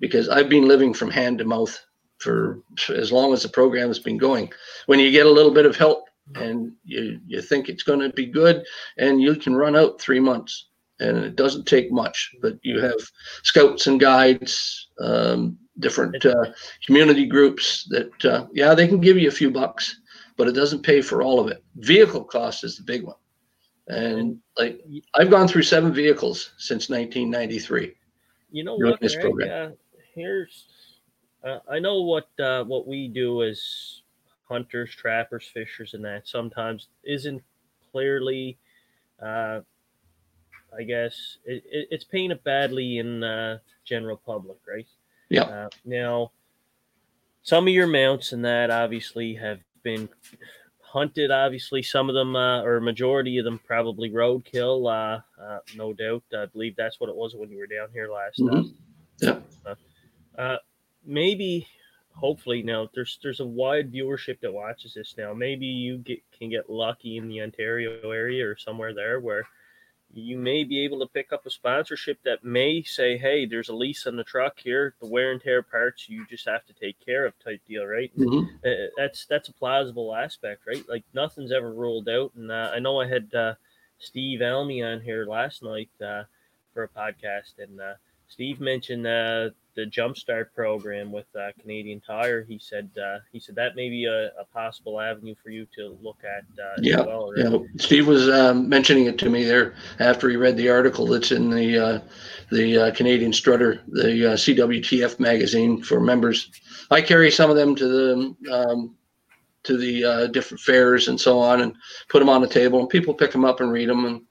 [0.00, 1.78] because I've been living from hand to mouth
[2.18, 4.50] for as long as the program has been going.
[4.86, 8.10] When you get a little bit of help and you, you think it's going to
[8.10, 8.64] be good
[8.98, 12.98] and you can run out three months and it doesn't take much, but you have
[13.42, 16.46] scouts and guides, um, different uh,
[16.86, 20.00] community groups that, uh, yeah, they can give you a few bucks,
[20.38, 21.62] but it doesn't pay for all of it.
[21.76, 23.16] Vehicle cost is the big one.
[23.88, 24.80] And like
[25.14, 27.94] I've gone through seven vehicles since 1993.
[28.50, 29.00] You know what?
[29.00, 29.72] This program.
[29.72, 29.74] Uh,
[30.14, 30.66] here's
[31.46, 34.02] uh, I know what uh, what we do as
[34.48, 37.42] hunters, trappers, fishers, and that sometimes isn't
[37.92, 38.58] clearly,
[39.22, 39.60] uh,
[40.76, 44.86] I guess, it, it, it's painted badly in uh, general public, right?
[45.28, 45.42] Yeah.
[45.42, 46.32] Uh, now,
[47.42, 50.08] some of your mounts and that obviously have been
[50.86, 51.30] hunted.
[51.30, 54.86] Obviously, some of them, uh, or majority of them, probably roadkill.
[54.90, 56.22] Uh, uh, no doubt.
[56.36, 58.38] I believe that's what it was when you were down here last.
[58.38, 58.68] Mm-hmm.
[59.20, 59.38] Yeah.
[59.64, 59.74] Uh,
[60.40, 60.58] uh,
[61.04, 61.66] maybe,
[62.14, 65.32] hopefully, now there's there's a wide viewership that watches this now.
[65.32, 69.46] Maybe you get can get lucky in the Ontario area or somewhere there where
[70.14, 73.74] you may be able to pick up a sponsorship that may say, "Hey, there's a
[73.74, 74.94] lease on the truck here.
[75.00, 78.10] The wear and tear parts you just have to take care of." Type deal, right?
[78.16, 78.48] Mhm.
[78.64, 80.88] Uh, that's that's a plausible aspect, right?
[80.88, 82.32] Like nothing's ever ruled out.
[82.34, 83.54] And uh, I know I had uh,
[83.98, 86.24] Steve Almy on here last night uh,
[86.72, 87.94] for a podcast, and uh,
[88.28, 92.42] Steve mentioned uh, the Jumpstart program with uh, Canadian Tire.
[92.42, 95.96] He said uh, he said that may be a, a possible avenue for you to
[96.02, 97.32] look at uh, Yeah, as well.
[97.32, 97.52] Right?
[97.52, 101.30] Yeah, Steve was um, mentioning it to me there after he read the article that's
[101.30, 102.00] in the uh,
[102.50, 106.50] the uh, Canadian Strutter, the uh, CWTF magazine for members.
[106.90, 108.96] I carry some of them to the um,
[109.64, 111.74] to the uh, different fairs and so on, and
[112.08, 114.04] put them on the table, and people pick them up and read them.
[114.06, 114.22] And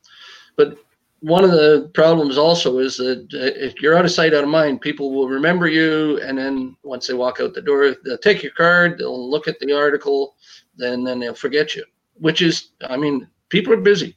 [0.57, 0.77] but
[1.25, 4.49] one of the problems also is that uh, if you're out of sight, out of
[4.49, 8.43] mind, people will remember you, and then once they walk out the door, they'll take
[8.43, 10.35] your card, they'll look at the article,
[10.77, 11.83] then then they'll forget you.
[12.13, 14.15] Which is, I mean, people are busy.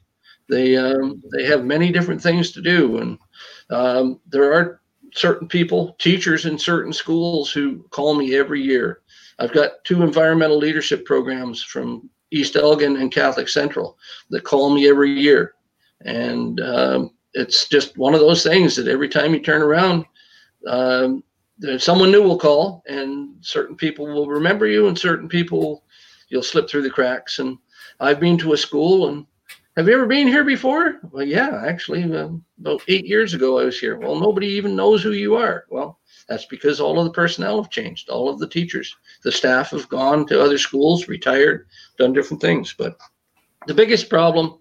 [0.49, 3.17] They um, they have many different things to do, and
[3.71, 4.79] um, there are
[5.11, 9.01] certain people, teachers in certain schools, who call me every year.
[9.39, 13.97] I've got two environmental leadership programs from East Elgin and Catholic Central
[14.29, 15.55] that call me every year
[16.05, 20.05] and um, it's just one of those things that every time you turn around,
[20.67, 21.23] um,
[21.77, 25.83] someone new will call, and certain people will remember you, and certain people
[26.29, 27.39] you'll slip through the cracks.
[27.39, 27.57] And
[27.99, 29.25] I've been to a school, and
[29.75, 30.99] have you ever been here before?
[31.11, 33.97] Well, yeah, actually, um, about eight years ago I was here.
[33.97, 35.65] Well, nobody even knows who you are.
[35.69, 38.09] Well, that's because all of the personnel have changed.
[38.09, 42.75] All of the teachers, the staff have gone to other schools, retired, done different things.
[42.77, 42.97] But
[43.67, 44.59] the biggest problem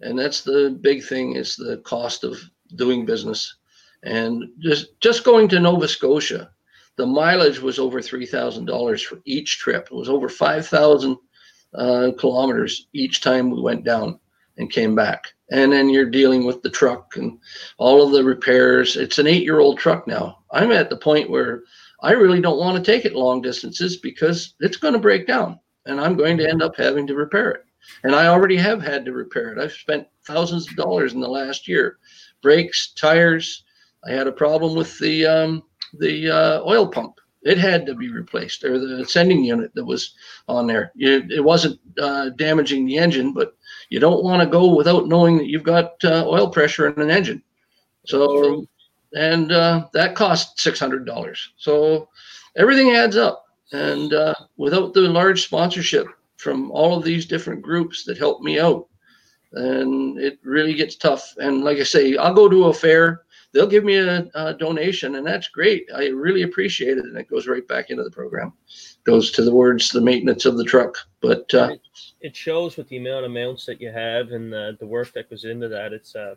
[0.00, 2.38] and that's the big thing is the cost of
[2.76, 3.56] doing business.
[4.02, 6.50] And just just going to nova scotia
[6.96, 9.88] the mileage was over $3000 for each trip.
[9.90, 11.16] It was over 5000
[11.72, 14.18] uh, kilometers each time we went down
[14.58, 15.28] and came back.
[15.50, 17.38] And then you're dealing with the truck and
[17.78, 18.96] all of the repairs.
[18.96, 20.40] It's an eight year old truck now.
[20.50, 21.62] I'm at the point where
[22.02, 25.58] i really don't want to take it long distances because it's going to break down
[25.86, 27.64] and i'm going to end up having to repair it
[28.02, 29.58] and I already have had to repair it.
[29.58, 31.98] I've spent thousands of dollars in the last year,
[32.42, 33.64] brakes, tires.
[34.06, 35.62] I had a problem with the um,
[35.98, 37.20] the uh, oil pump.
[37.42, 40.14] It had to be replaced, or the sending unit that was
[40.46, 40.92] on there.
[40.96, 43.56] It, it wasn't uh, damaging the engine, but
[43.88, 47.10] you don't want to go without knowing that you've got uh, oil pressure in an
[47.10, 47.42] engine.
[48.04, 48.66] So,
[49.14, 51.52] and uh, that cost six hundred dollars.
[51.56, 52.08] So
[52.56, 56.08] everything adds up, and uh, without the large sponsorship
[56.40, 58.88] from all of these different groups that help me out.
[59.52, 61.34] And it really gets tough.
[61.38, 63.22] And like I say, I'll go to a fair,
[63.52, 65.88] they'll give me a, a donation, and that's great.
[65.94, 67.04] I really appreciate it.
[67.04, 68.52] And it goes right back into the program,
[69.04, 70.96] goes to the words, the maintenance of the truck.
[71.20, 71.80] But uh, it,
[72.20, 75.28] it shows with the amount of mounts that you have and the, the work that
[75.28, 75.92] goes into that.
[75.92, 76.36] It's uh,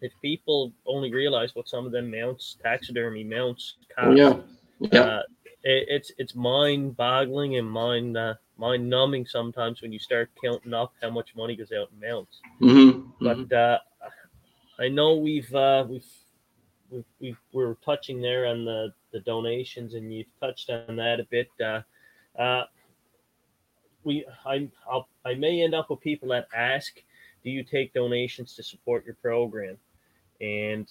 [0.00, 4.36] if people only realize what some of them mounts, taxidermy mounts, cost, yeah,
[4.78, 5.00] yeah.
[5.00, 5.22] Uh,
[5.62, 10.74] it, it's it's mind boggling and mind uh, mind numbing sometimes when you start counting
[10.74, 12.40] up how much money goes out in mounts.
[12.60, 13.24] Mm-hmm.
[13.24, 13.78] But uh,
[14.78, 20.26] I know we've uh, we've we've we're touching there on the the donations, and you've
[20.40, 21.48] touched on that a bit.
[21.60, 21.82] Uh,
[22.40, 22.64] uh,
[24.04, 27.02] we I I'll, I may end up with people that ask,
[27.44, 29.76] "Do you take donations to support your program?"
[30.40, 30.90] And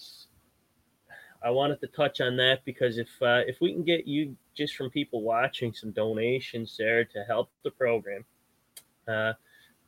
[1.42, 4.76] I wanted to touch on that because if uh, if we can get you just
[4.76, 8.24] from people watching some donations there to help the program,
[9.08, 9.32] uh,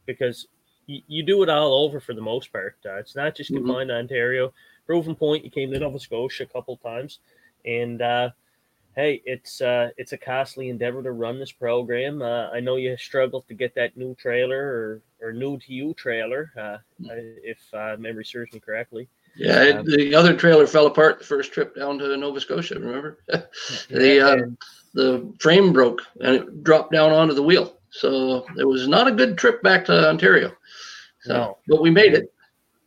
[0.07, 0.49] because
[0.89, 2.77] y- you do it all over for the most part.
[2.85, 3.57] Uh, it's not just Mhm.
[3.59, 4.53] confined to Ontario.
[4.87, 7.21] Proven Point, you came to Nova Scotia a couple times,
[7.67, 8.31] and uh,
[8.97, 12.23] hey, it's uh, it's a costly endeavor to run this program.
[12.23, 15.95] Uh, I know you struggled to get that new trailer or or new to you
[15.95, 16.79] trailer, uh,
[17.11, 19.09] if uh, memory serves me correctly.
[19.37, 22.79] Yeah, it, Um, the other trailer fell apart the first trip down to Nova Scotia.
[22.79, 23.19] Remember,
[23.89, 24.47] the uh,
[24.95, 27.79] the frame broke and it dropped down onto the wheel.
[27.91, 30.53] So it was not a good trip back to Ontario.
[31.23, 31.59] So, No.
[31.69, 32.33] but we made it.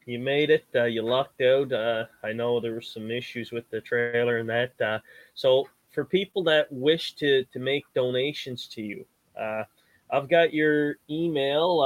[0.06, 0.66] you made it.
[0.76, 1.72] Uh, you lucked out.
[1.72, 4.80] Uh, I know there were some issues with the trailer and that.
[4.82, 5.00] Uh,
[5.34, 9.06] so for people that wish to to make donations to you,
[9.40, 9.64] uh,
[10.12, 11.82] I've got your email.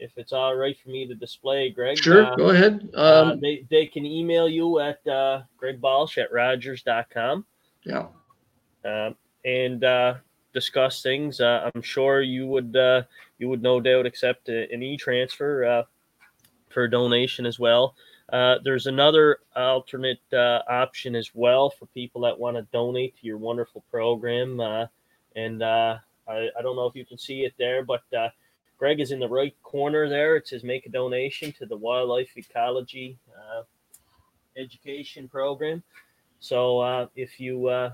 [0.00, 1.98] Uh, if it's all right for me to display, Greg.
[1.98, 2.88] Sure, Uh, go ahead.
[2.94, 7.44] uh, Um, they, they can email you at uh, gregbalsh at rogers.com
[7.84, 8.06] yeah,
[8.84, 9.10] uh,
[9.44, 10.14] and uh,
[10.52, 11.40] discuss things.
[11.40, 13.02] Uh, I'm sure you would uh,
[13.38, 15.82] you would no doubt accept an e-transfer uh,
[16.70, 17.94] for a donation as well.
[18.32, 23.26] Uh, there's another alternate uh, option as well for people that want to donate to
[23.26, 24.60] your wonderful program.
[24.60, 24.86] Uh,
[25.34, 25.96] and uh,
[26.28, 28.28] I, I don't know if you can see it there, but uh,
[28.78, 30.36] Greg is in the right corner there.
[30.36, 33.62] It says make a donation to the wildlife ecology uh,
[34.56, 35.82] education program.
[36.40, 37.90] So uh, if you uh,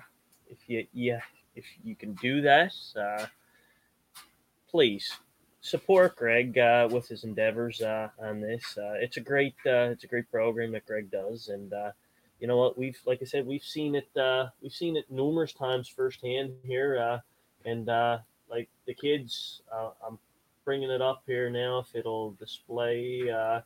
[0.49, 1.20] if you yeah
[1.57, 3.26] if you can do that, uh,
[4.68, 5.11] please
[5.62, 8.76] support Greg uh, with his endeavors uh, on this.
[8.76, 11.72] It's a great it's a great program that Greg does, and
[12.41, 14.09] you know what we've like I said we've seen it
[14.61, 17.22] we've seen it numerous times firsthand here,
[17.64, 17.87] and
[18.51, 19.62] like the kids,
[20.07, 20.18] I'm
[20.64, 23.60] bringing it up here now if it'll display uh,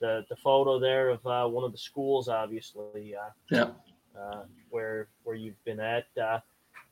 [0.00, 3.14] the the photo there of uh, one of the schools, obviously.
[3.14, 3.70] Uh, Yeah.
[4.18, 6.40] Uh, where where you've been at, uh,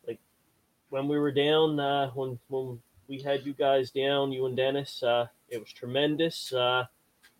[0.06, 0.20] like
[0.90, 2.78] when we were down, uh, when when
[3.08, 6.52] we had you guys down, you and Dennis, uh, it was tremendous.
[6.52, 6.84] Uh,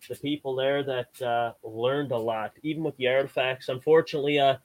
[0.09, 3.69] the people there that uh, learned a lot, even with the artifacts.
[3.69, 4.57] Unfortunately, uh,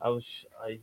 [0.00, 0.24] I was
[0.64, 0.78] I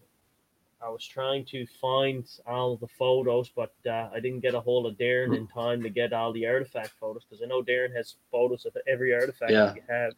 [0.81, 4.85] I was trying to find all the photos, but uh, I didn't get a hold
[4.85, 8.15] of Darren in time to get all the artifact photos because I know Darren has
[8.31, 9.73] photos of every artifact Yeah.
[9.75, 10.13] you have.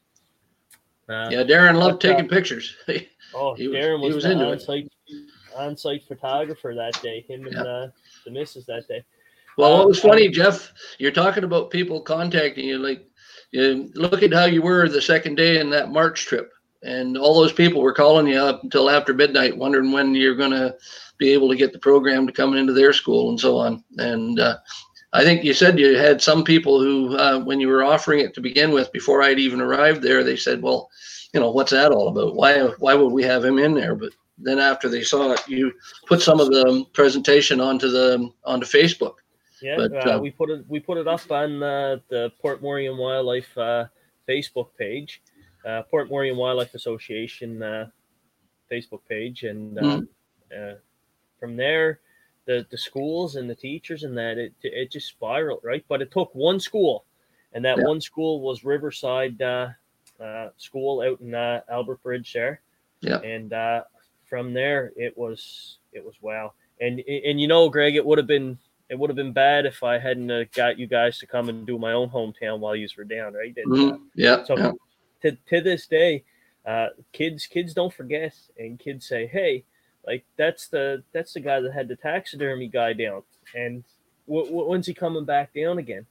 [1.10, 2.76] Uh, Yeah, Darren loved But, uh, taking pictures.
[3.34, 4.52] Oh, He was- Darren he was, was into it.
[4.52, 4.92] on-site
[5.56, 7.26] on-site photographer that day.
[7.28, 7.64] Him and Yeah.
[7.64, 7.90] uh,
[8.26, 9.04] the missus that day.
[9.58, 12.78] Well, what Um, was funny, Jeff, you're talking about people contacting you.
[12.78, 13.06] Like,
[13.52, 16.52] you look at how you were the second day in that March trip,
[16.84, 20.52] and all those people were calling you up until after midnight, wondering when you're going
[20.52, 20.76] to
[21.18, 23.84] be able to get the program to come into their school and so on.
[23.98, 24.58] And uh,
[25.14, 28.34] I think you said you had some people who, uh, when you were offering it
[28.34, 30.90] to begin with, before I'd even arrived there, they said, "Well,
[31.34, 32.36] you know, what's that all about?
[32.36, 35.72] Why, why would we have him in there?" But then after they saw it, you
[36.08, 39.16] put some of the presentation onto the onto Facebook.
[39.62, 42.64] Yeah, But, uh, uh, we put it we put it up on uh, the Port
[42.64, 43.86] Morien Wildlife uh,
[44.28, 45.22] Facebook page,
[45.66, 47.88] uh, Port Morien Wildlife Association uh,
[48.72, 50.08] Facebook page, and uh, Mhm.
[50.56, 50.76] uh,
[51.40, 52.00] from there,
[52.46, 55.84] the the schools and the teachers and that it it just spiraled right.
[55.88, 57.06] But it took one school,
[57.54, 57.86] and that Yeah.
[57.86, 59.70] one school was Riverside uh,
[60.20, 62.62] uh, School out in uh, Albert Bridge there.
[63.02, 63.20] Yeah.
[63.24, 63.84] and uh,
[64.26, 66.54] from there it was it was wow.
[66.80, 68.58] And and you know, Greg, it would have been
[68.90, 71.66] it would have been bad if I hadn't uh, got you guys to come and
[71.66, 73.54] do my own hometown while you were down, right?
[73.58, 74.00] And, Mhm.
[74.16, 74.72] Yeah, so yeah,
[75.22, 76.24] to, to this day,
[76.66, 79.64] uh, kids kids don't forget, and kids say, "Hey,
[80.06, 83.24] like that's the that's the guy that had the taxidermy guy down,
[83.56, 83.84] and
[84.28, 86.06] w- w- when's he coming back down again?"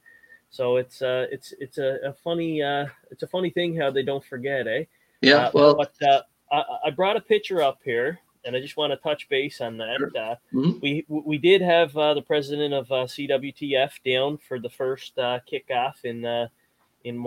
[0.49, 4.03] So it's uh it's it's a, a funny uh it's a funny thing how they
[4.03, 4.83] don't forget, eh?
[5.21, 5.35] yeah.
[5.47, 8.91] Uh, Well, but uh, I, I brought a picture up here, and I just want
[8.91, 9.97] to touch base on that.
[9.99, 10.11] Sure.
[10.17, 10.81] Uh, Mhm.
[10.81, 15.39] We we did have uh, the president of uh, CWTF down for the first uh,
[15.49, 16.47] kickoff in uh,
[17.05, 17.23] in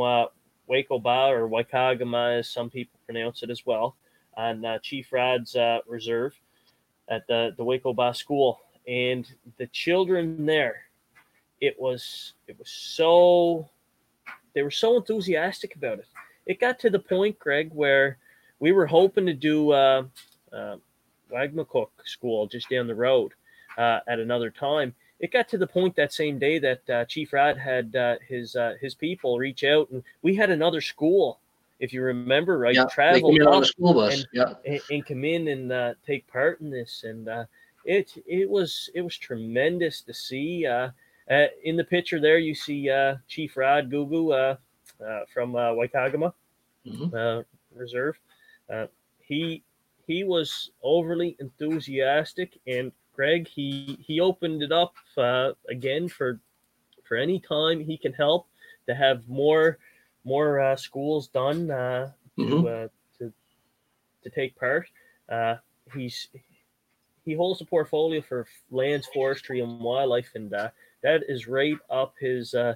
[0.69, 3.97] uh, Waycobah or Waikagama, as some people pronounce it as well,
[4.37, 6.39] on uh, Chief Rod's uh, reserve
[7.09, 9.27] at the the Waycobah school, and
[9.59, 10.83] the children there,
[11.61, 13.69] it was it was so
[14.55, 16.07] they were so enthusiastic about it.
[16.47, 18.19] It got to the point, Greg, where
[18.61, 20.05] we were hoping to do uh,
[20.53, 20.77] uh,
[21.33, 23.33] Wagmatcook School just down the road
[23.77, 24.95] uh, at another time.
[25.21, 28.57] It got to the point that same day that uh, Chief Rod had uh, his
[28.57, 31.39] uh, his people reach out, and we had another school,
[31.81, 32.67] if you remember, right?
[32.69, 32.77] yeah.
[32.81, 34.13] Travel on the school bus.
[34.15, 37.45] and- yeah, and, and come in and uh, take part in this, and uh,
[37.85, 40.67] it it was it was tremendous to see.
[40.67, 40.91] Uh,
[41.31, 44.57] uh, in the picture there, you see uh, Chief Rod Googoo uh,
[45.05, 46.33] uh, from uh, Waikagama
[46.87, 47.13] Mhm.
[47.15, 47.43] uh,
[47.75, 48.19] Reserve.
[48.73, 48.87] Uh,
[49.21, 49.63] he
[50.07, 56.41] he was overly enthusiastic, and Greg he he opened it up uh, again for
[57.05, 58.47] for any time he can help
[58.87, 59.79] to have more
[60.25, 62.69] more uh, schools done uh, to, Mhm.
[62.69, 62.89] uh,
[63.19, 63.33] to
[64.23, 64.89] to take part.
[65.29, 65.57] Uh,
[65.95, 66.29] he's
[67.25, 70.71] he holds a portfolio for lands, forestry, and wildlife, and uh,
[71.03, 72.75] that is right up his uh,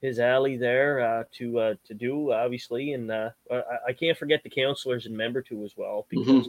[0.00, 2.92] his alley there uh, to uh, to do, obviously.
[2.94, 6.48] And uh, I, I can't forget the counselors and Membertou as well, because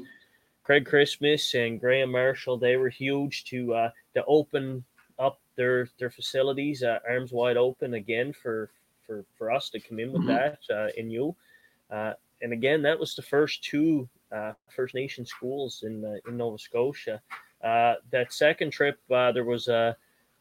[0.64, 4.84] Craig Christmas and Graham Marshall they were huge to uh, to open
[5.20, 8.70] up their their facilities, uh, arms wide open again for
[9.06, 10.28] for for us to come in with Mhm.
[10.28, 11.36] that uh, in you.
[11.90, 16.38] Uh, and again, that was the first two uh, First Nation schools in uh, in
[16.38, 17.22] Nova Scotia.
[17.64, 19.96] Uh, that second trip, uh, there was a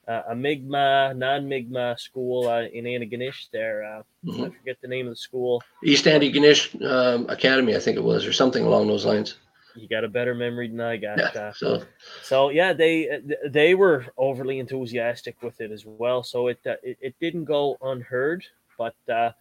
[0.08, 3.48] a Mi'kmaq, non-Mi'kmaq school uh, in Antigonish.
[3.52, 4.02] There, uh,
[4.44, 5.62] I forget the name of the school.
[5.84, 9.36] East Antigonish um, Academy, I think it was, or something along those lines.
[9.74, 11.18] You got a better memory than I got.
[11.18, 11.40] Yeah.
[11.40, 11.82] Uh, So
[12.22, 16.22] So yeah, they they were overly enthusiastic with it as well.
[16.22, 18.44] So it uh, it, it didn't go unheard,
[18.78, 19.32] but uh,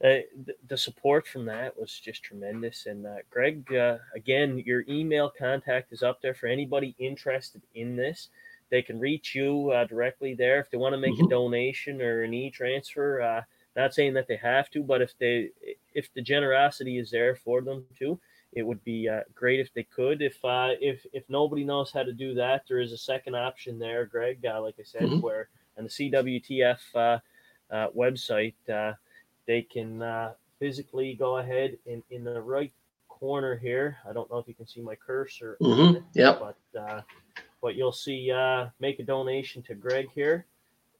[0.00, 2.86] uh, the, the support from that was just tremendous.
[2.86, 7.96] And uh, Greg, uh, again, your email contact is up there for anybody interested in
[7.96, 8.28] this
[8.70, 11.26] they can reach you uh, directly there if they want to make mm-hmm.
[11.26, 13.22] a donation or an e-transfer.
[13.22, 13.42] Uh,
[13.76, 15.50] not saying that they have to, but if they
[15.94, 18.18] if the generosity is there for them too,
[18.52, 20.22] it would be uh, great if they could.
[20.22, 23.78] If uh, if if nobody knows how to do that, there is a second option
[23.78, 24.44] there, Greg.
[24.44, 25.20] Uh, like I said, mm-hmm.
[25.20, 27.18] where on the CWTF uh,
[27.74, 28.94] uh, website, uh,
[29.46, 32.72] they can uh, physically go ahead in in the right
[33.08, 33.98] corner here.
[34.08, 35.56] I don't know if you can see my cursor.
[35.60, 36.04] Mm-hmm.
[36.14, 36.38] Yeah.
[36.38, 37.02] But uh,
[37.60, 40.46] but you'll see uh, make a donation to Greg here.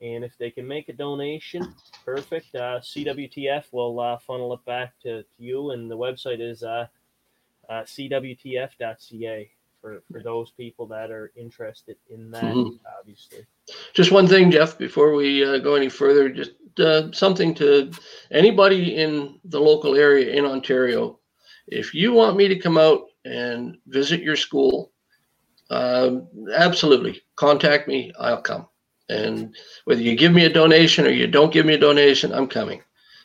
[0.00, 1.74] And if they can make a donation,
[2.04, 2.54] perfect.
[2.54, 6.62] Uh, CWTF will uh, funnel it back to, to you, and the website is
[7.68, 9.50] uh, cwtf.ca
[9.80, 12.76] for, for those people that are interested in that, mm-hmm.
[12.98, 13.46] obviously.
[13.92, 17.90] Just one thing, Jeff, before we uh, go any further, just uh, something to
[18.30, 21.18] anybody in the local area in Ontario.
[21.66, 24.92] If you want me to come out and visit your school,
[25.70, 28.12] um, absolutely contact me.
[28.18, 28.66] I'll come.
[29.10, 29.54] And
[29.84, 32.82] whether you give me a donation or you don't give me a donation, I'm coming.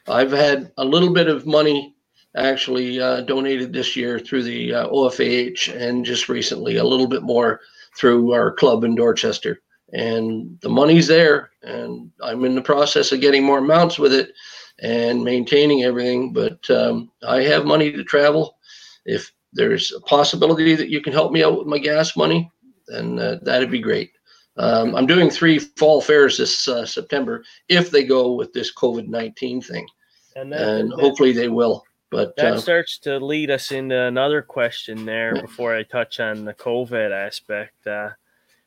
[0.07, 1.95] I've had a little bit of money
[2.35, 7.23] actually uh, donated this year through the uh, OFAH and just recently a little bit
[7.23, 7.61] more
[7.97, 9.61] through our club in Dorchester.
[9.93, 14.33] And the money's there, and I'm in the process of getting more amounts with it
[14.81, 16.33] and maintaining everything.
[16.33, 18.57] But um, I have money to travel.
[19.05, 22.51] If there's a possibility that you can help me out with my gas money,
[22.87, 24.11] then uh, that'd be great.
[24.57, 29.07] Um, I'm doing three fall fairs this uh, September if they go with this COVID
[29.07, 29.87] 19 thing.
[30.35, 31.83] And, that, and hopefully they will.
[32.13, 36.45] But that uh, starts to lead us into another question there before I touch on
[36.45, 37.87] the COVID aspect.
[37.87, 38.11] Uh,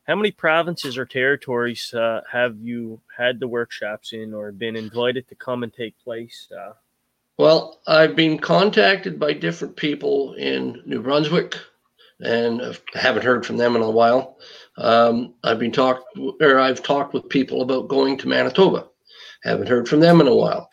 [0.03, 5.29] how many provinces or territories uh, have you had the workshops in or been invited
[5.29, 6.49] to come and take place?
[6.51, 6.73] Uh?
[7.39, 11.57] Well, I've been contacted by different people in New Brunswick,
[12.19, 14.39] and haven't heard from them in a while.
[14.77, 18.89] Um, I've been talked, or I've talked with people about going to Manitoba.
[19.45, 20.69] Haven't heard from them in a while.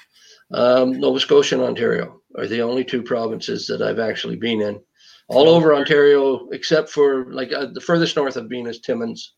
[0.51, 4.79] Um, Nova Scotia and Ontario are the only two provinces that I've actually been in.
[5.27, 9.33] All over Ontario, except for like uh, the furthest north I've been is Timmins,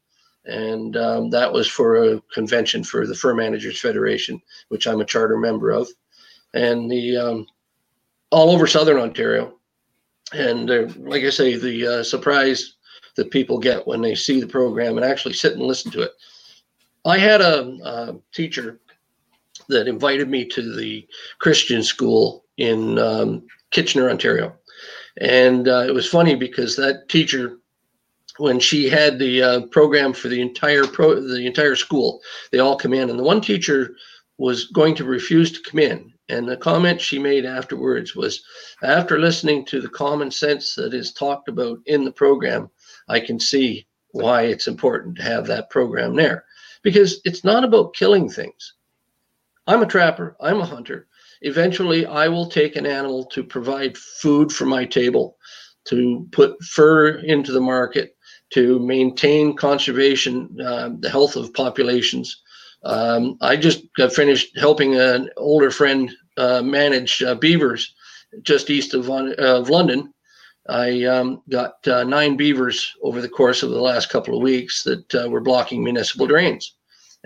[0.46, 5.06] and um, that was for a convention for the Fur Managers Federation, which I'm a
[5.06, 5.88] charter member of,
[6.54, 7.48] and the um,
[8.32, 9.60] all over Southern Ontario,
[10.34, 12.76] and uh, like I say, the uh, surprise
[13.16, 16.12] that people get when they see the program and actually sit and listen to it.
[17.06, 18.80] I had a, a teacher
[19.70, 21.08] that invited me to the
[21.40, 24.56] Christian school in um, Kitchener, Ontario.
[25.20, 27.58] And uh, it was funny because that teacher,
[28.38, 32.78] when she had the uh, program for the entire pro, the entire school, they all
[32.78, 33.96] come in, and the one teacher
[34.38, 36.12] was going to refuse to come in.
[36.28, 38.44] And the comment she made afterwards was,
[38.84, 42.70] after listening to the common sense that is talked about in the program,
[43.08, 46.46] I can see why it's important to have that program there.
[46.82, 48.74] Because it's not about killing things.
[49.68, 51.08] I'm a trapper, I'm a hunter
[51.42, 55.38] eventually I will take an animal to provide food for my table,
[55.86, 58.16] to put fur into the market,
[58.52, 62.42] to maintain conservation, uh, the health of populations.
[62.84, 67.94] Um, I just got finished helping an older friend uh, manage uh, beavers
[68.44, 70.14] just east of, of London.
[70.68, 74.84] I um, got uh, nine beavers over the course of the last couple of weeks
[74.84, 76.76] that uh, were blocking municipal drains.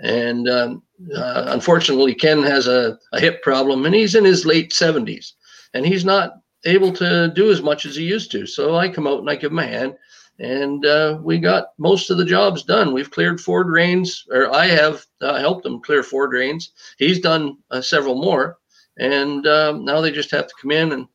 [0.02, 0.82] And um,
[1.14, 5.32] uh, unfortunately, Ken has a, a hip problem and he's in his late 70s
[5.74, 6.34] and he's not
[6.64, 8.46] able to do as much as he used to.
[8.46, 9.94] So I come out and I give him a hand
[10.40, 12.94] and uh, we got most of the jobs done.
[12.94, 16.70] We've cleared four drains, or I have uh, helped him clear four drains.
[16.98, 18.58] He's done uh, several more,
[18.98, 21.06] and um, now they just have to come in and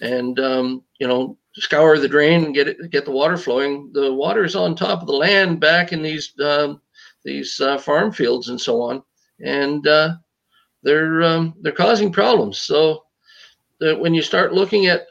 [0.00, 3.90] and um, you know scour the drain and get it get the water flowing.
[3.94, 6.82] The water is on top of the land back in these um,
[7.24, 9.02] these uh, farm fields and so on,
[9.40, 10.14] and uh,
[10.82, 12.60] they're um, they're causing problems.
[12.60, 13.04] So
[13.80, 15.06] that when you start looking at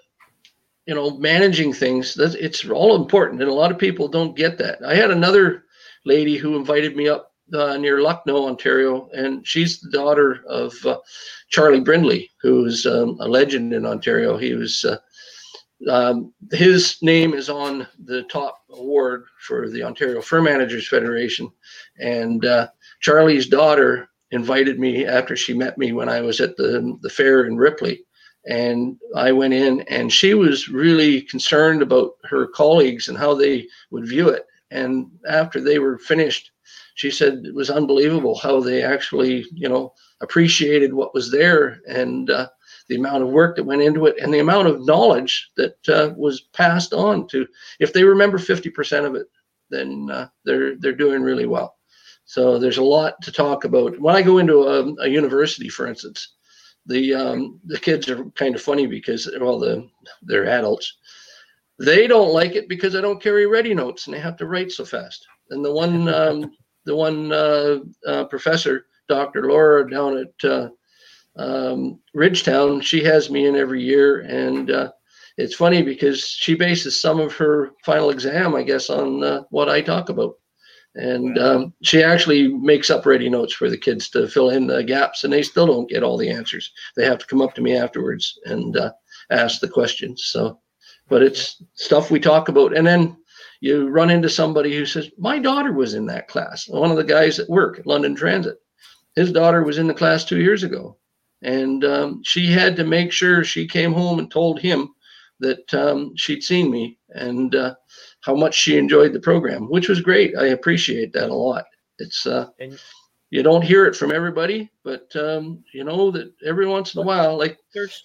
[0.86, 4.80] you know managing things, it's all important, and a lot of people don't get that.
[4.86, 5.66] I had another
[6.05, 10.97] lady who invited me up uh, near Lucknow, Ontario, and she's the daughter of uh,
[11.49, 14.38] Charlie Brindley, who's um, a legend in Ontario.
[14.38, 14.97] He was uh,
[15.89, 21.51] um, his name is on the top award for the Ontario Fur Managers Federation.
[21.99, 22.67] And uh,
[23.01, 27.45] Charlie's daughter invited me after she met me when I was at the, the fair
[27.45, 28.03] in Ripley.
[28.45, 33.67] And I went in, and she was really concerned about her colleagues and how they
[33.91, 34.45] would view it.
[34.71, 36.51] And after they were finished,
[36.95, 41.80] she said it was unbelievable how they actually, you know, appreciated what was there.
[41.88, 42.49] And uh,
[42.93, 46.13] the amount of work that went into it, and the amount of knowledge that uh,
[46.15, 47.47] was passed on to.
[47.79, 49.25] If they remember 50% of it,
[49.71, 51.77] then uh, they're they're doing really well.
[52.25, 53.99] So there's a lot to talk about.
[53.99, 56.35] When I go into a, a university, for instance,
[56.85, 59.89] the um, the kids are kind of funny because well the
[60.21, 60.97] they're adults.
[61.79, 64.71] They don't like it because I don't carry ready notes and they have to write
[64.71, 65.25] so fast.
[65.49, 66.51] And the one um,
[66.85, 69.49] the one uh, uh, professor, Dr.
[69.49, 70.69] Laura down at uh,
[71.36, 74.91] um, Ridgetown, she has me in every year, and uh,
[75.38, 79.69] it's funny because she bases some of her final exam, I guess, on uh, what
[79.69, 80.36] I talk about.
[80.95, 84.84] And um, she actually makes up ready notes for the kids to fill in the
[84.84, 86.71] gaps, and they still don't get all the answers.
[86.95, 88.91] They have to come up to me afterwards and uh,
[89.31, 90.25] ask the questions.
[90.25, 90.59] So,
[91.09, 92.77] but it's stuff we talk about.
[92.77, 93.17] And then
[93.59, 96.67] you run into somebody who says, My daughter was in that class.
[96.67, 98.57] One of the guys at work at London Transit,
[99.15, 100.97] his daughter was in the class two years ago.
[101.43, 104.93] And um, she had to make sure she came home and told him
[105.39, 107.75] that um, she'd seen me and uh,
[108.21, 110.35] how much she enjoyed the program, which was great.
[110.37, 111.65] I appreciate that a lot.
[111.99, 112.79] It's uh, and,
[113.33, 117.03] you don't hear it from everybody, but um, you know that every once in a
[117.03, 118.03] while, like there's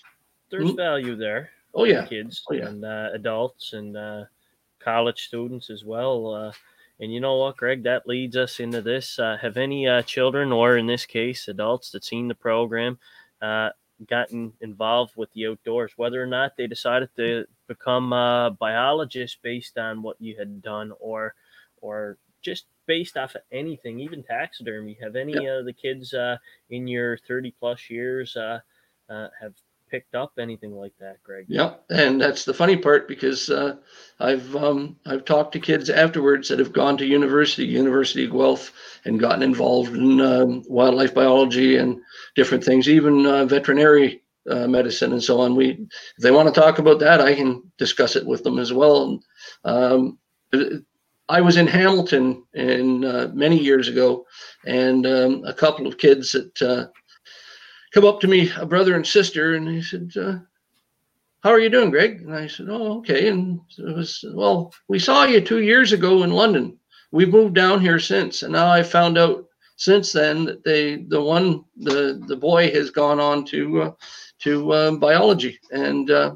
[0.50, 0.76] there's hmm?
[0.76, 1.50] value there.
[1.74, 2.68] Oh yeah, kids oh, yeah.
[2.68, 4.24] and uh, adults and uh,
[4.78, 6.34] college students as well.
[6.34, 6.52] Uh,
[7.00, 7.82] and you know what, Greg?
[7.82, 9.18] That leads us into this.
[9.18, 12.98] Uh, have any uh, children, or in this case, adults that seen the program,
[13.42, 13.70] uh,
[14.06, 19.78] gotten involved with the outdoors, whether or not they decided to become a biologist based
[19.78, 21.34] on what you had done, or
[21.80, 24.96] or just based off of anything, even taxidermy.
[25.00, 26.36] Have any of the kids uh,
[26.70, 28.60] in your thirty plus years uh,
[29.08, 29.54] uh, have
[29.90, 31.46] picked up anything like that, Greg.
[31.48, 33.76] Yeah, and that's the funny part because uh,
[34.20, 38.72] I've um, I've talked to kids afterwards that have gone to university, University of Guelph,
[39.04, 42.00] and gotten involved in um, wildlife biology and
[42.34, 45.54] different things, even uh, veterinary uh, medicine and so on.
[45.56, 48.72] We, if they want to talk about that, I can discuss it with them as
[48.72, 49.20] well.
[49.64, 50.18] Um,
[51.28, 54.26] I was in Hamilton in uh, many years ago,
[54.64, 56.86] and um, a couple of kids that uh,
[57.92, 60.38] come up to me, a brother and sister, and he said, uh,
[61.40, 64.98] "How are you doing, Greg?" And I said, "Oh, okay." And it was, "Well, we
[64.98, 66.78] saw you two years ago in London.
[67.10, 71.22] We've moved down here since, and now I found out since then that they, the
[71.22, 73.92] one, the the boy has gone on to uh,
[74.40, 76.34] to uh, biology, and uh,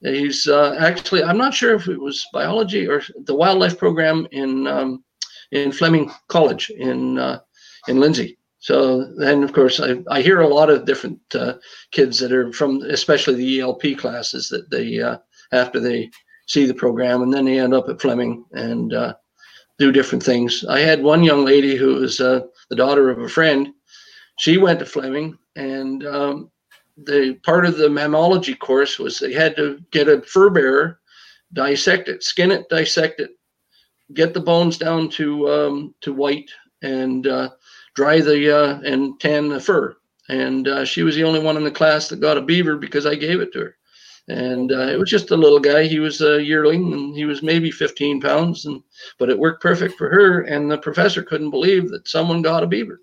[0.00, 4.66] he's uh, actually, I'm not sure if it was biology or the wildlife program in
[4.66, 5.04] um,
[5.52, 7.40] in Fleming College in uh,
[7.88, 8.35] in Lindsay."
[8.66, 11.54] So then, of course, I, I hear a lot of different uh,
[11.92, 15.18] kids that are from, especially the ELP classes, that they uh,
[15.52, 16.10] after they
[16.48, 19.14] see the program and then they end up at Fleming and uh,
[19.78, 20.64] do different things.
[20.68, 23.68] I had one young lady who was uh, the daughter of a friend.
[24.40, 26.50] She went to Fleming, and um,
[26.96, 30.98] the part of the mammalogy course was they had to get a fur bearer,
[31.52, 33.30] dissect it, skin it, dissect it,
[34.12, 36.50] get the bones down to um, to white,
[36.82, 37.50] and uh,
[37.96, 39.96] dry the uh, and tan the fur.
[40.28, 43.06] And uh, she was the only one in the class that got a beaver because
[43.06, 43.76] I gave it to her.
[44.28, 45.84] And uh, it was just a little guy.
[45.84, 48.66] He was a yearling, and he was maybe 15 pounds.
[48.66, 48.82] And
[49.18, 50.42] but it worked perfect for her.
[50.42, 53.00] And the professor couldn't believe that someone got a beaver.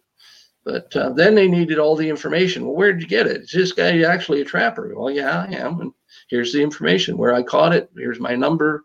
[0.66, 2.66] But uh, then they needed all the information.
[2.66, 3.41] Well, where did you get it?
[3.41, 4.94] Is this guy actually a trapper?
[4.96, 5.82] Well, yeah, I am.
[5.82, 5.94] And
[6.30, 7.89] here's the information where I caught it.
[7.98, 8.84] Here's my number.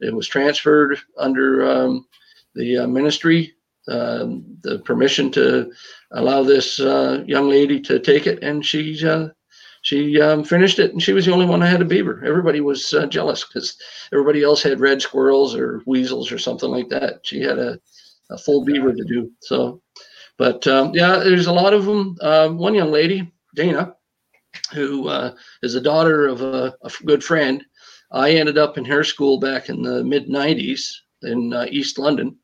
[0.00, 2.06] It was transferred under um,
[2.54, 3.55] the uh, ministry
[3.88, 5.70] um, the permission to
[6.12, 9.28] allow this uh, young lady to take it, and she uh,
[9.82, 12.22] she um, finished it, and she was the only one that had a beaver.
[12.24, 13.76] Everybody was uh, jealous because
[14.12, 17.20] everybody else had red squirrels or weasels or something like that.
[17.22, 17.78] She had a,
[18.30, 19.30] a full beaver to do.
[19.42, 19.80] So,
[20.38, 22.16] but um, yeah, there's a lot of them.
[22.20, 23.94] Um, one young lady, Dana,
[24.72, 27.64] who uh, is the daughter of a, a, good friend.
[28.10, 30.90] I ended up in her school back in the mid '90s
[31.22, 32.36] in uh, East London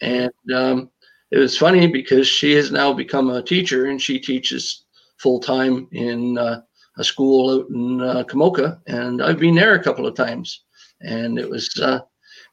[0.00, 0.90] and um,
[1.30, 4.84] it was funny because she has now become a teacher and she teaches
[5.18, 6.62] full time in uh,
[6.98, 8.80] a school out in uh, Komoka.
[8.86, 10.64] And I've been there a couple of times.
[11.02, 12.00] And it was uh,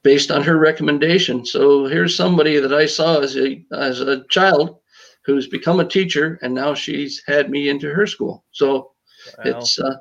[0.04, 1.46] based on her recommendation.
[1.46, 4.80] So here's somebody that I saw as a, as a child
[5.26, 8.46] who's become a teacher and now she's had me into her school.
[8.52, 8.92] So
[9.40, 9.44] wow.
[9.46, 9.96] it's, uh,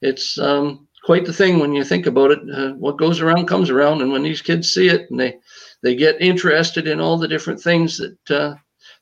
[0.00, 2.38] it's, um, quite the thing when you think about it.
[2.52, 5.38] Uh, what goes around comes around, and when these kids see it and they
[5.82, 8.54] they get interested in all the different things that uh,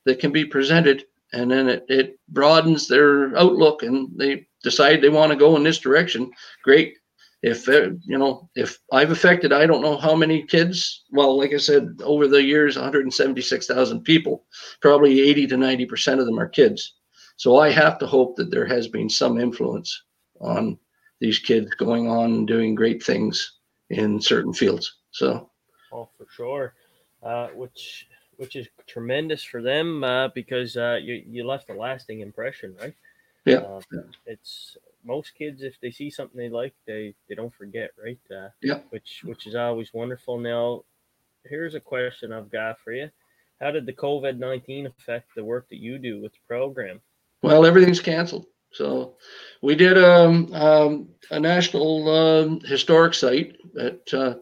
[0.04, 5.08] that can be presented, and then it, it broadens their outlook, and they decide they
[5.08, 6.30] want to go in this direction.
[6.62, 6.96] Great.
[7.42, 11.04] If uh, you know, if I've affected, I don't know how many kids.
[11.10, 14.44] Well, like I said, over the years, 176,000 people,
[14.80, 16.94] probably 80 to 90 percent of them are kids.
[17.36, 20.02] So I have to hope that there has been some influence
[20.40, 20.78] on
[21.20, 23.58] these kids going on doing great things
[23.90, 24.96] in certain fields.
[25.12, 25.48] So
[25.92, 26.74] Oh, for sure.
[27.22, 32.20] uh, which which is tremendous for them uh, because uh, you you left a lasting
[32.20, 32.94] impression, right?
[33.44, 33.80] Yeah.
[33.92, 34.00] Yeah.
[34.26, 38.18] It's most kids if they see something they like, they they don't forget, right?
[38.30, 38.80] Uh, Yeah.
[38.90, 40.38] Which which is always wonderful.
[40.38, 40.84] Now,
[41.44, 43.10] here's a question I've got for you:
[43.60, 47.00] How did the COVID nineteen affect the work that you do with the program?
[47.42, 48.46] Well, everything's canceled.
[48.72, 49.16] So
[49.62, 54.34] we did um, um, a national um, historic site at uh,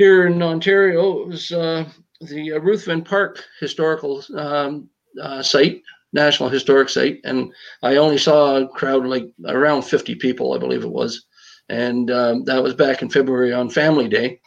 [0.00, 1.20] here in Ontario.
[1.20, 1.84] It was uh,
[2.22, 4.88] the uh, Ruthven Park Historical um,
[5.20, 5.82] uh, Site,
[6.14, 10.84] National Historic Site, and I only saw a crowd like around 50 people, I believe
[10.84, 11.26] it was,
[11.68, 14.40] and um, that was back in February on Family Day,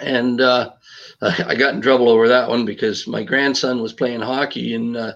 [0.00, 0.70] and uh,
[1.22, 5.14] I got in trouble over that one because my grandson was playing hockey in uh,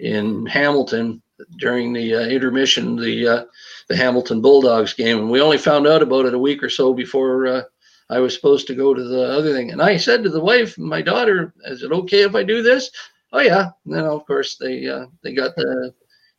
[0.00, 1.22] in Hamilton
[1.58, 3.44] during the uh, intermission, the uh,
[3.88, 6.92] the Hamilton Bulldogs game, and we only found out about it a week or so
[6.92, 7.62] before uh,
[8.10, 9.70] I was supposed to go to the other thing.
[9.70, 12.90] And I said to the wife, my daughter, "Is it okay if I do this?"
[13.32, 13.70] Oh yeah.
[13.84, 15.92] And then of course they uh, they got the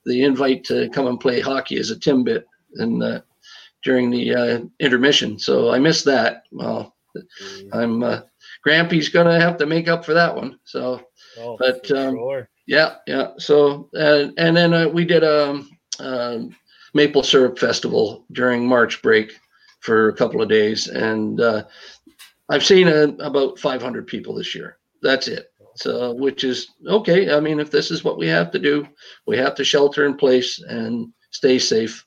[0.05, 2.43] the invite to come and play hockey as a timbit
[2.75, 3.21] and uh,
[3.83, 5.37] during the uh, intermission.
[5.37, 6.43] So I missed that.
[6.51, 6.95] Well,
[7.73, 8.21] I'm uh,
[8.65, 10.59] Grampy's gonna have to make up for that one.
[10.63, 11.01] So
[11.37, 12.49] Oh, but, um, sure.
[12.67, 13.31] yeah, yeah.
[13.37, 16.55] So and and then uh, we did a um, um,
[16.93, 19.33] maple syrup festival during March break
[19.79, 21.63] for a couple of days, and uh,
[22.49, 24.77] I've seen uh about 500 people this year.
[25.01, 25.51] That's it.
[25.75, 27.33] So which is okay.
[27.33, 28.87] I mean, if this is what we have to do,
[29.27, 32.05] we have to shelter in place and stay safe.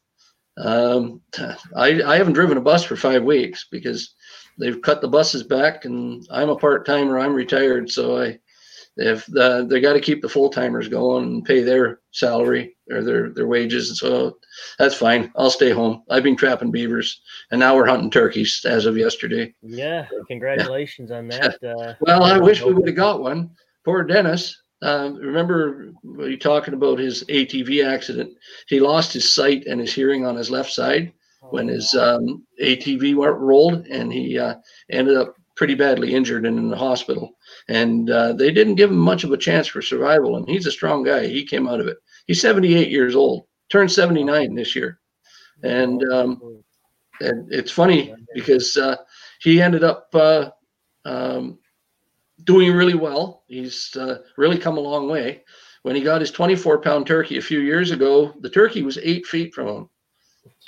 [0.58, 1.22] Um,
[1.76, 4.14] I I haven't driven a bus for five weeks because
[4.58, 7.18] they've cut the buses back, and I'm a part timer.
[7.18, 8.38] I'm retired, so I
[8.96, 13.02] if the, they got to keep the full timers going and pay their salary or
[13.02, 13.98] their their wages.
[13.98, 14.38] So
[14.78, 15.32] that's fine.
[15.36, 16.02] I'll stay home.
[16.10, 17.20] I've been trapping beavers,
[17.50, 19.54] and now we're hunting turkeys as of yesterday.
[19.62, 21.62] Yeah, congratulations on that.
[21.62, 23.50] Uh, Well, I wish we would have got one.
[23.84, 24.62] Poor Dennis.
[24.82, 28.32] Um, remember you talking about his ATV accident?
[28.66, 31.12] He lost his sight and his hearing on his left side
[31.50, 34.54] when his um, ATV went rolled, and he uh,
[34.90, 37.36] ended up pretty badly injured and in the hospital.
[37.68, 40.36] And uh, they didn't give him much of a chance for survival.
[40.36, 41.26] And he's a strong guy.
[41.26, 41.98] He came out of it.
[42.26, 44.98] He's 78 years old, turned 79 this year.
[45.62, 46.62] And um,
[47.20, 48.96] and it's funny because uh,
[49.40, 50.50] he ended up uh,
[51.04, 51.58] um,
[52.44, 53.44] doing really well.
[53.46, 55.44] He's uh, really come a long way.
[55.82, 59.26] When he got his 24 pound turkey a few years ago, the turkey was eight
[59.26, 59.90] feet from him,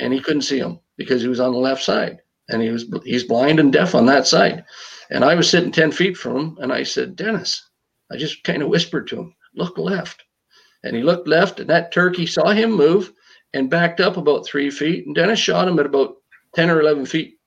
[0.01, 2.87] and he couldn't see him because he was on the left side, and he was
[3.05, 4.65] he's blind and deaf on that side.
[5.11, 7.69] And I was sitting 10 feet from him, and I said, Dennis,
[8.11, 10.25] I just kind of whispered to him, look left.
[10.85, 13.13] And he looked left, and that turkey saw him move
[13.55, 15.07] and backed up about three feet.
[15.07, 16.17] And Dennis shot him at about
[16.55, 17.39] 10 or 11 feet.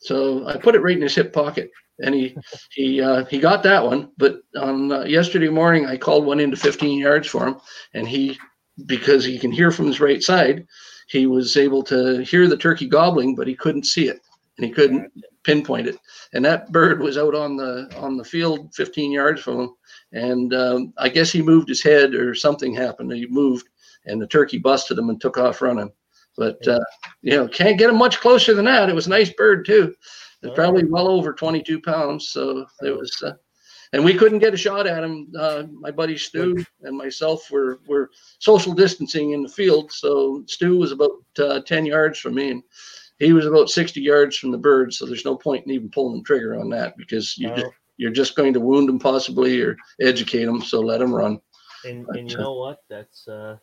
[0.00, 1.70] So I put it right in his hip pocket,
[2.00, 2.36] and he
[2.72, 4.10] he uh, he got that one.
[4.18, 7.56] But on uh, yesterday morning, I called one into 15 yards for him,
[7.94, 8.38] and he
[8.86, 10.66] because he can hear from his right side,
[11.08, 14.20] he was able to hear the turkey gobbling, but he couldn't see it,
[14.58, 15.12] and he couldn't
[15.44, 15.96] pinpoint it.
[16.32, 19.70] And that bird was out on the on the field 15 yards from him,
[20.12, 23.12] and um, I guess he moved his head or something happened.
[23.12, 23.68] He moved,
[24.06, 25.90] and the turkey busted him and took off running.
[26.36, 26.80] But uh,
[27.20, 28.88] you know, can't get him much closer than that.
[28.88, 29.94] It was a nice bird too.
[30.42, 32.30] It's probably well over 22 pounds.
[32.30, 33.34] So it was, uh,
[33.92, 35.30] and we couldn't get a shot at him.
[35.38, 39.92] Uh, my buddy Stu and myself were were social distancing in the field.
[39.92, 42.62] So Stu was about uh, 10 yards from me, and
[43.22, 44.92] he was about 60 yards from the bird.
[44.92, 48.10] So there's no point in even pulling the trigger on that because you just, you're
[48.10, 50.60] just going to wound him possibly or educate him.
[50.60, 51.40] So let him run.
[51.84, 52.82] And, and you know what?
[52.88, 53.58] That's uh,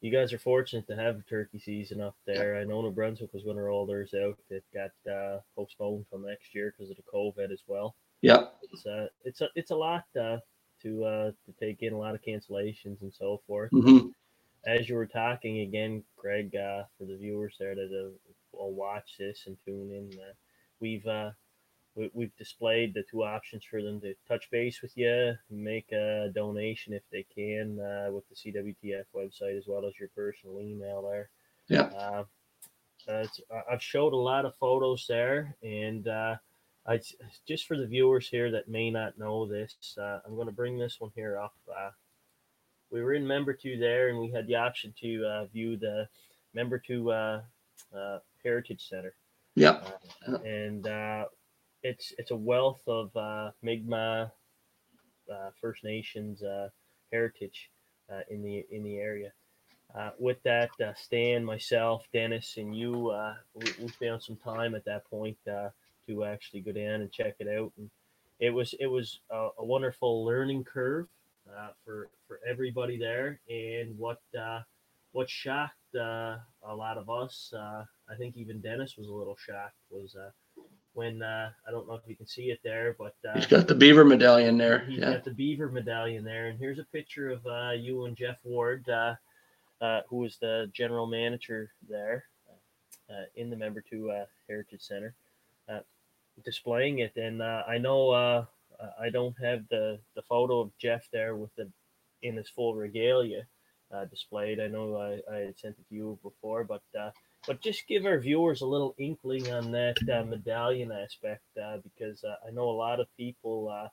[0.00, 2.56] you guys are fortunate to have a turkey season up there.
[2.56, 4.36] I know New Brunswick was going to roll theirs out.
[4.50, 7.94] It got uh, postponed till next year because of the COVID as well.
[8.20, 10.38] Yeah, It's uh, it's a it's a lot uh,
[10.82, 13.70] to uh, to take in a lot of cancellations and so forth.
[13.70, 14.08] hmm
[14.66, 19.16] As you were talking again, Greg, uh, for the viewers there that uh, will watch
[19.18, 20.32] this and tune in, uh,
[20.80, 21.30] we've uh,
[21.94, 26.30] we, we've displayed the two options for them to touch base with you, make a
[26.34, 31.02] donation if they can uh, with the CWTF website as well as your personal email
[31.02, 31.28] there.
[31.68, 31.90] Yeah.
[31.96, 32.24] Uh,
[33.70, 36.36] I've showed a lot of photos there, and uh,
[36.86, 37.00] I
[37.46, 40.78] just for the viewers here that may not know this, uh, I'm going to bring
[40.78, 41.54] this one here up.
[41.68, 41.90] Uh,
[42.90, 46.08] we were in Membertou there, and we had the option to uh, view the
[46.56, 49.14] Membertou uh, uh, heritage center
[49.54, 49.80] yeah,
[50.28, 51.24] uh, and uh,
[51.82, 54.30] it's it's a wealth of uh, Mi'kmaq
[55.32, 56.68] uh, First Nations uh,
[57.12, 57.70] heritage
[58.12, 59.32] uh, in the in the area.
[59.94, 64.74] Uh, with that, uh, Stan, myself, Dennis, and you, uh, we, we found some time
[64.74, 65.68] at that point uh,
[66.06, 67.72] to actually go down and check it out.
[67.78, 67.90] And
[68.40, 71.08] it was it was a, a wonderful learning curve
[71.48, 74.60] uh, for for everybody there, and what uh,
[75.12, 76.36] what shocked uh,
[76.66, 80.30] a lot of us, uh, I think even Dennis was a little shocked, was uh,
[80.92, 83.66] when uh, I don't know if you can see it there, but uh, He's got
[83.66, 84.80] the beaver medallion there.
[84.80, 85.12] He's Yeah.
[85.12, 88.86] got the beaver medallion there, and here's a picture of uh, you and Jeff Ward,
[88.88, 89.14] uh,
[89.80, 92.24] uh, who was the general manager there
[93.10, 95.14] uh, in the Membertou uh, Heritage Center,
[95.68, 95.80] uh,
[96.44, 97.16] displaying it.
[97.16, 98.44] And uh, I know uh,
[99.00, 101.70] I don't have the the photo of Jeff there with the
[102.22, 103.46] in his full regalia
[103.92, 104.60] uh, displayed.
[104.60, 106.82] I know I, I had sent it to you before, but.
[107.46, 112.24] But just give our viewers a little inkling on that uh, medallion aspect uh, because
[112.24, 113.88] uh, I know a lot of people uh,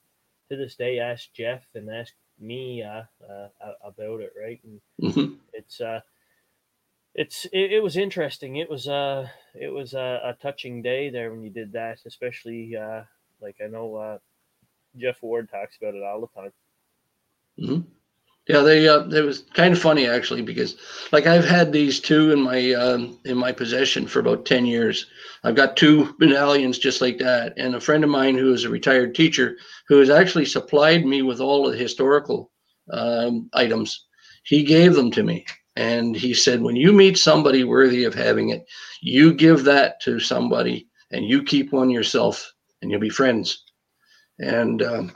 [0.49, 3.49] to this day ask Jeff and ask me uh, uh,
[3.81, 4.61] about it, right?
[4.63, 5.39] And Mhm.
[5.53, 6.01] it's uh,
[7.15, 8.55] it's it, it was interesting.
[8.55, 12.75] It was uh, it was a, a touching day there when you did that, especially
[12.75, 13.03] uh,
[13.41, 14.19] like I know uh,
[14.97, 16.53] Jeff Ward talks about it all the time.
[17.57, 17.98] Mhm.
[18.49, 20.75] Yeah, they uh, it was kind of funny actually because
[21.11, 25.05] like I've had these two in my um, in my possession for about ten years.
[25.43, 28.69] I've got two medallions just like that, and a friend of mine who is a
[28.69, 29.55] retired teacher
[29.87, 32.51] who has actually supplied me with all of the historical
[32.91, 34.05] um, items.
[34.43, 35.45] He gave them to me,
[35.75, 38.65] and he said, when you meet somebody worthy of having it,
[39.01, 43.63] you give that to somebody, and you keep one yourself, and you'll be friends.
[44.39, 45.11] And um,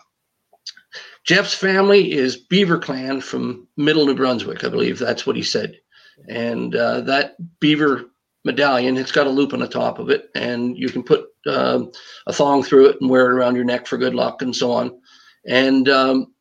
[1.24, 5.00] Jeff's family is Beaver Clan from Middle New Brunswick, I believe.
[5.00, 5.80] That's what he said.
[6.28, 8.06] And uh, that beaver
[8.44, 11.92] medallion, it's got a loop on the top of it, and you can put um
[12.28, 14.72] a thong through it and wear it around your neck for good luck and so
[14.72, 15.00] on.
[15.48, 16.34] And um,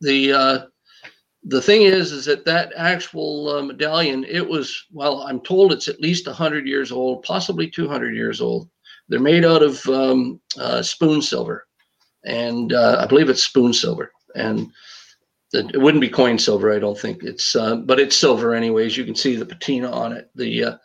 [0.00, 0.58] the uh,
[1.44, 5.88] the thing is, is that that actual uh, medallion, it was well, I'm told it's
[5.88, 8.68] at least 100 years old, possibly 200 years old.
[9.08, 11.66] They're made out of um, uh, spoon silver,
[12.24, 14.70] and uh, I believe it's spoon silver and
[15.52, 17.22] it wouldn't be coin silver, I don't think.
[17.22, 18.96] It's uh, but it's silver anyways.
[18.96, 20.76] You can see the patina on it, the uh,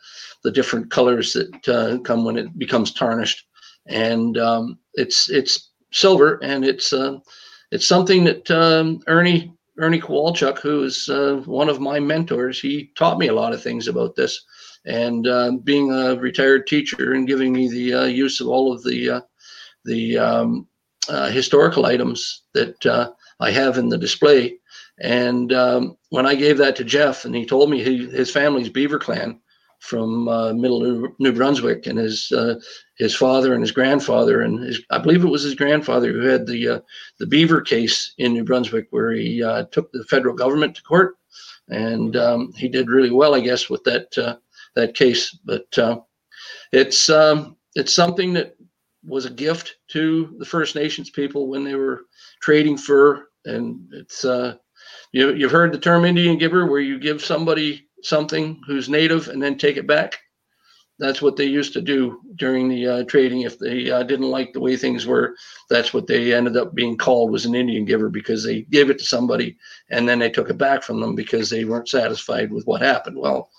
[0.42, 3.46] the different colors that uh, come when it becomes tarnished,
[3.86, 7.18] and um, it's it's silver, and it's uh,
[7.72, 12.90] it's something that um, Ernie Ernie Kowalchuk, who is uh, one of my mentors, he
[12.96, 14.42] taught me a lot of things about this,
[14.86, 19.22] and uh, being a retired teacher and giving me the use of all of the
[19.84, 20.66] the um,
[21.30, 24.58] historical items that I have in the display.
[25.00, 28.68] And um, when I gave that to Jeff, and he told me he, his family's
[28.68, 29.40] Beaver Clan
[29.80, 32.54] from uh, Middle New, New Brunswick, and his uh,
[32.96, 36.46] his father and his grandfather, and his I believe it was his grandfather who had
[36.46, 36.80] the uh,
[37.18, 41.16] the Beaver case in New Brunswick, where he uh, took the federal government to court,
[41.68, 44.36] and um, he did really well, I guess, with that uh,
[44.74, 45.36] that case.
[45.44, 46.00] But uh,
[46.72, 48.56] it's um, it's something that
[49.06, 52.06] was a gift to the First Nations people when they were
[52.40, 54.56] trading fur, and it's uh,
[55.12, 59.42] you you've heard the term Indian giver, where you give somebody something who's native and
[59.42, 60.18] then take it back.
[60.98, 63.40] That's what they used to do during the uh, trading.
[63.40, 65.34] If they uh, didn't like the way things were,
[65.68, 68.98] that's what they ended up being called was an Indian giver because they gave it
[69.00, 69.56] to somebody
[69.90, 73.18] and then they took it back from them because they weren't satisfied with what happened.
[73.18, 73.50] Well,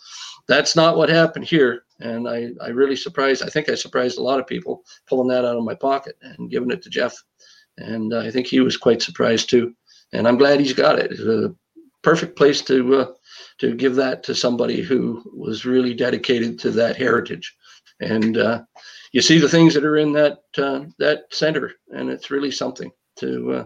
[0.47, 3.43] that's not what happened here, and I I really surprised.
[3.43, 6.49] I think I surprised a lot of people pulling that out of my pocket and
[6.49, 7.15] giving it to Jeff,
[7.77, 9.75] and I think he was quite surprised too.
[10.13, 11.11] And I'm glad he's got it.
[11.11, 11.53] It's a
[12.03, 13.13] perfect place to uh,
[13.59, 17.55] to give that to somebody who was really dedicated to that heritage.
[17.99, 18.63] And uh,
[19.11, 22.91] you see the things that are in that uh, that center, and it's really something
[23.17, 23.65] to uh,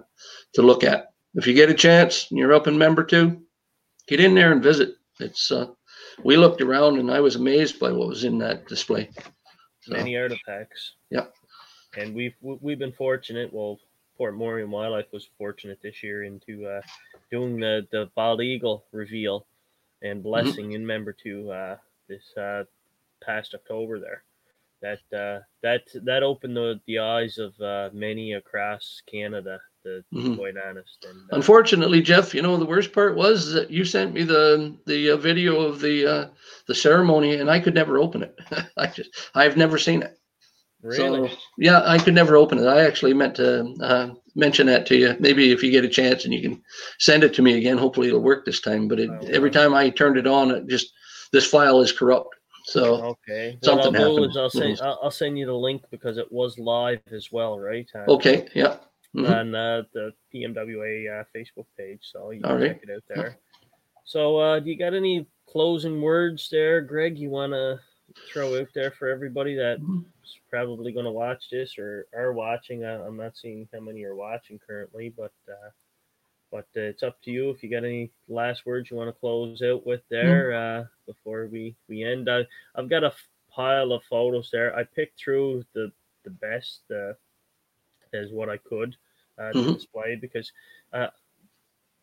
[0.53, 1.07] to look at.
[1.35, 3.39] If you get a chance and you're up in Membertou,
[4.07, 4.95] get in there and visit.
[5.19, 5.67] It's uh,
[6.23, 9.09] we looked around and I was amazed by what was in that display.
[9.81, 10.93] So, Many artifacts.
[11.09, 11.25] Yeah.
[11.97, 13.51] And we've we- we've been fortunate.
[13.53, 13.79] Well,
[14.17, 16.81] Port Morien Wildlife was fortunate this year into uh,
[17.31, 19.45] doing the the bald eagle reveal
[20.01, 22.63] and blessing in Membertou uh, this uh,
[23.23, 24.23] past October there.
[24.81, 29.59] That uh, that that opened the, the eyes of uh, many across Canada.
[29.85, 30.35] To be Mhm.
[30.35, 34.13] quite honest, and uh, Unfortunately, Jeff, you know the worst part was that you sent
[34.13, 36.27] me the the uh, video of the uh,
[36.67, 38.37] the ceremony, and I could never open it.
[38.77, 40.17] I just I've never seen it.
[40.81, 42.65] really, So yeah, I could never open it.
[42.67, 45.15] I actually meant to uh, mention that to you.
[45.19, 46.61] Maybe if you get a chance and you can
[46.99, 48.87] send it to me again, hopefully it'll work this time.
[48.87, 49.29] But it, I will.
[49.33, 50.91] every time I turned it on, it just
[51.31, 52.35] this file is corrupt.
[52.71, 53.57] So okay.
[53.61, 54.37] something what I'll happened.
[54.37, 54.81] I'll send Mhm.
[54.81, 57.89] I'll, I'll send you the link because it was live as well, right?
[57.95, 58.77] Uh, okay, yeah.
[59.15, 59.29] Mhm.
[59.29, 62.67] on uh, the PMWA uh, Facebook page, so you can right.
[62.67, 63.37] check it out there.
[64.05, 67.17] So, uh, do you got any closing words there, Greg?
[67.17, 67.79] You wanna
[68.31, 70.05] throw out there for everybody that's Mhm.
[70.49, 72.83] probably going to watch this or are watching.
[72.83, 75.69] I, I'm not seeing how many are watching currently, but uh,
[76.51, 79.19] but uh, it's up to you if you got any last words you want to
[79.19, 82.29] close out with there uh, before we we end.
[82.29, 82.45] I,
[82.75, 84.75] I've got a f- pile of photos there.
[84.75, 85.91] I picked through the
[86.23, 87.13] the best uh,
[88.13, 88.95] as what I could
[89.37, 89.73] uh, to Mhm.
[89.73, 90.51] display because
[90.93, 91.07] uh,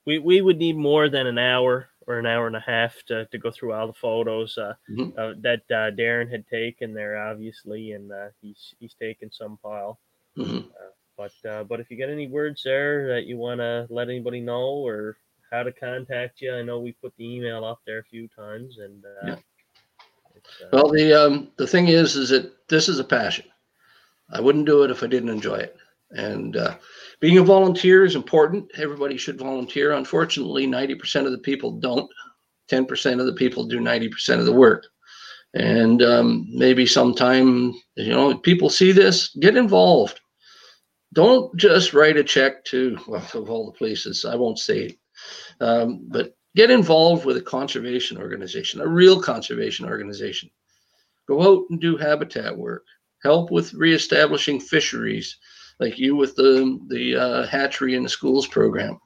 [0.04, 3.26] we we would need more than an hour or an hour and a half to,
[3.26, 5.18] to go through all the photos uh, Mhm.
[5.18, 9.98] uh, that uh, Darren had taken there, obviously, and uh, he's he's taken some pile.
[10.36, 10.70] Mhm.
[11.16, 14.40] But uh, but if you got any words there that you want to let anybody
[14.40, 15.16] know or
[15.50, 18.78] how to contact you, I know we put the email up there a few times,
[18.78, 19.36] and uh, Yeah.
[20.62, 23.46] uh, Well, the um, the thing is, is that this is a passion.
[24.30, 25.76] I wouldn't do it if I didn't enjoy it.
[26.10, 26.76] And uh,
[27.20, 28.70] being a volunteer is important.
[28.76, 29.92] Everybody should volunteer.
[29.92, 32.10] Unfortunately, ninety percent of the people don't.
[32.68, 34.86] Ten percent of the people do ninety percent of the work.
[35.54, 40.20] And um, maybe sometime, you know, people see this, get involved.
[41.12, 44.24] Don't just write a check to well, of all the places.
[44.24, 44.98] I won't say it,
[45.60, 50.50] um, but get involved with a conservation organization, a real conservation organization.
[51.28, 52.84] Go out and do habitat work.
[53.22, 55.38] Help with reestablishing fisheries,
[55.80, 58.98] like you with the the uh, hatchery in the schools program.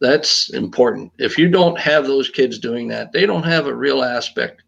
[0.00, 1.12] That's important.
[1.18, 4.62] If you don't have those kids doing that, they don't have a real aspect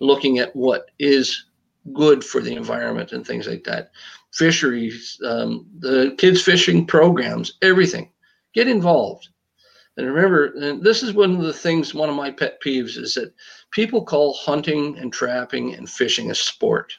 [0.00, 1.46] looking at what is
[1.92, 3.90] good for the environment and things like that.
[4.36, 8.10] Fisheries, um, the kids fishing programs, everything.
[8.54, 9.28] Get involved.
[9.96, 13.14] And remember, and this is one of the things, one of my pet peeves is
[13.14, 13.32] that
[13.70, 16.92] people call hunting and trapping and fishing a sport.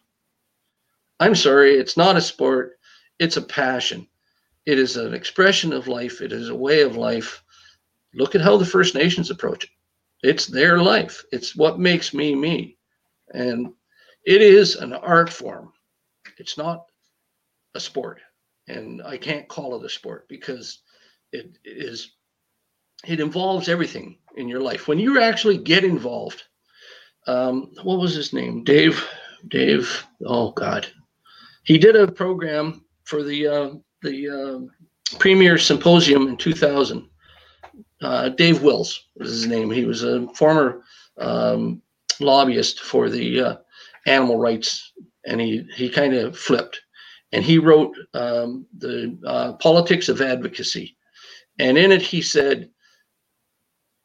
[1.20, 2.80] I'm sorry, it's not a sport,
[3.20, 4.08] it's a passion.
[4.66, 7.44] It is an expression of life, it is a way of life.
[8.16, 9.70] Look at how the First Nations approach it.
[10.24, 12.78] It's their life, it's what makes me me.
[13.32, 13.74] And
[14.26, 15.72] it is an art form,
[16.40, 16.86] it's not
[17.78, 18.20] a sport.
[18.68, 20.80] And I can't call it a sport because
[21.32, 22.12] it is
[23.08, 24.88] it involves everything in your life.
[24.88, 26.44] When you actually get involved,
[27.28, 28.64] um, what was his name?
[28.64, 29.08] Dave.
[29.50, 30.06] Dave.
[30.26, 30.88] Oh God,
[31.64, 33.70] he did a program for the uh,
[34.02, 37.08] the uh, Premier Symposium in 2000.
[38.02, 39.72] Uh, Dave Wills was his name.
[39.72, 40.84] He was a former
[41.18, 41.82] um,
[42.20, 43.56] lobbyist for the uh,
[44.06, 44.92] animal rights,
[45.26, 46.82] and he he kind of flipped,
[47.32, 50.96] and he wrote um, the uh, Politics of Advocacy,
[51.60, 52.70] and in it he said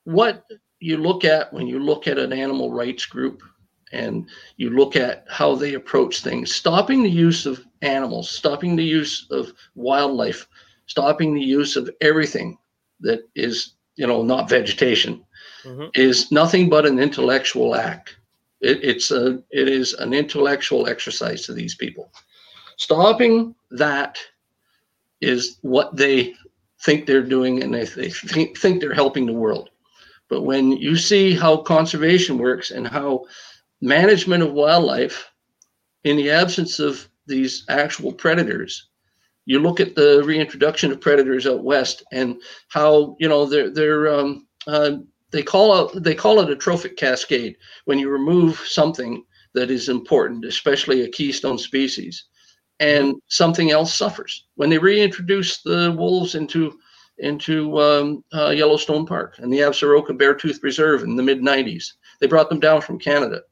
[0.05, 0.45] what
[0.81, 3.43] you look at when you look at an animal rights group
[3.93, 8.85] and you look at how they approach things, stopping the use of animals, stopping the
[8.85, 10.49] use of wildlife,
[10.87, 12.59] stopping the use of everything
[13.01, 15.25] that is, you know, not vegetation,
[15.65, 15.91] mhm.
[15.95, 18.17] is nothing but an intellectual act.
[18.61, 22.11] It, it's a, it is an intellectual exercise to these people.
[22.83, 24.19] Stopping that
[25.21, 26.35] is what they
[26.81, 29.71] think they're doing, and they, they think, think they're helping the world.
[30.29, 33.27] But when you see how conservation works and how
[33.81, 35.31] management of wildlife,
[36.03, 38.89] in the absence of these actual predators,
[39.45, 44.13] you look at the reintroduction of predators out west and how you know they're they're
[44.13, 44.97] um, uh,
[45.31, 47.55] they call they call it a trophic cascade
[47.85, 49.23] when you remove something
[49.55, 52.25] that is important, especially a keystone species,
[52.81, 54.47] and something else suffers.
[54.57, 56.79] When they reintroduce the wolves into
[57.19, 61.93] into um, uh, Yellowstone Park and the Absaroka Beartooth Reserve in the mid 90s.
[62.21, 63.43] They brought them down from Canada.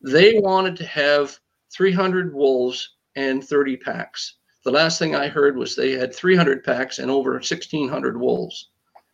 [0.00, 1.38] They wanted to have
[1.72, 4.36] 300 wolves and 30 packs.
[4.64, 8.70] The last thing I heard was they had 300 packs and over 1,600 wolves.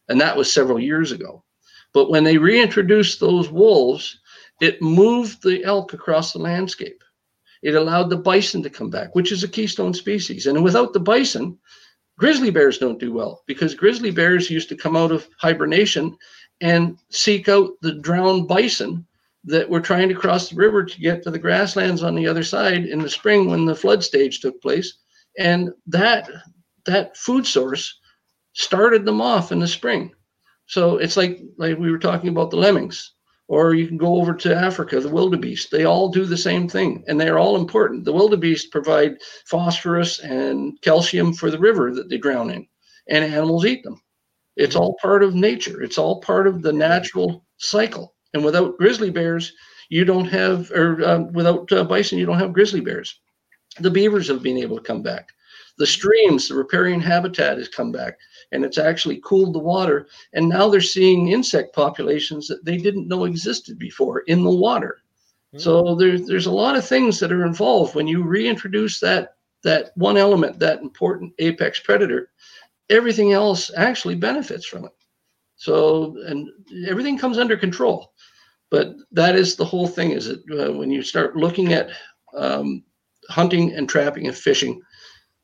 [0.08, 1.44] And that was several years ago.
[1.92, 4.18] But when they reintroduced those wolves,
[4.60, 7.02] it moved the elk across the landscape.
[7.62, 10.46] It allowed the bison to come back, which is a keystone species.
[10.46, 11.58] And without the bison,
[12.18, 16.16] grizzly bears don't do well because grizzly bears used to come out of hibernation
[16.60, 19.06] and seek out the drowned bison
[19.44, 22.42] that were trying to cross the river to get to the grasslands on the other
[22.42, 24.98] side in the spring when the flood stage took place.
[25.38, 26.28] And that
[26.86, 27.98] that food source
[28.54, 30.12] started them off in the spring.
[30.66, 33.12] So it's like like we were talking about the lemmings
[33.48, 35.70] or you can go over to africa the wildebeest.
[35.70, 38.05] They all do the same thing and they're all important.
[38.05, 39.16] The wildebeest provide
[39.47, 42.66] phosphorus and calcium for the river that they drown in
[43.09, 44.01] and animals eat them.
[44.56, 45.82] It's all part of nature.
[45.82, 48.14] It's all part of the natural cycle.
[48.35, 49.52] And without grizzly bears
[49.89, 53.20] you don't have or um, without uh, bison you don't have grizzly bears.
[53.78, 55.28] The beavers have been able to come back
[55.78, 58.18] the streams the riparian habitat has come back
[58.52, 63.08] and it's actually cooled the water and now they're seeing insect populations that they didn't
[63.08, 64.98] know existed before in the water
[65.56, 69.90] So there's there's a lot of things that are involved when you reintroduce that that
[69.96, 72.30] one element, that important apex predator.
[72.90, 74.92] Everything else actually benefits from it.
[75.56, 76.48] So and
[76.86, 78.12] everything comes under control.
[78.70, 80.10] But that is the whole thing.
[80.12, 81.90] Is that uh, when you start looking at
[82.36, 82.84] um,
[83.30, 84.80] hunting and trapping and fishing,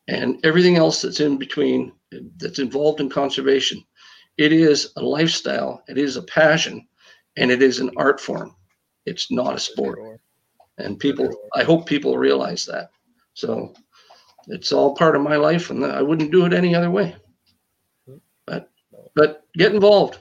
[0.08, 1.92] and everything else that's in between
[2.38, 3.82] that's involved in conservation,
[4.36, 5.82] it is a lifestyle.
[5.88, 6.86] It is a passion,
[7.36, 8.54] and it is an art form.
[9.06, 10.20] It's not a sport.
[10.78, 12.90] And people, I hope people realize that.
[13.34, 13.74] So
[14.48, 17.14] it's all part of my life, and I wouldn't do it any other way.
[18.46, 18.70] But
[19.14, 20.18] but get involved.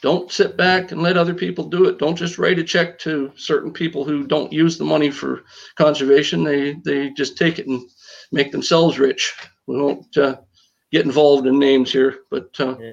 [0.00, 1.98] Don't sit back and let other people do it.
[1.98, 5.44] Don't just write a check to certain people who don't use the money for
[5.76, 6.44] conservation.
[6.44, 7.88] They they just take it and
[8.32, 9.34] make themselves rich.
[9.66, 10.36] We won't uh,
[10.92, 12.92] get involved in names here, but uh, Yeah.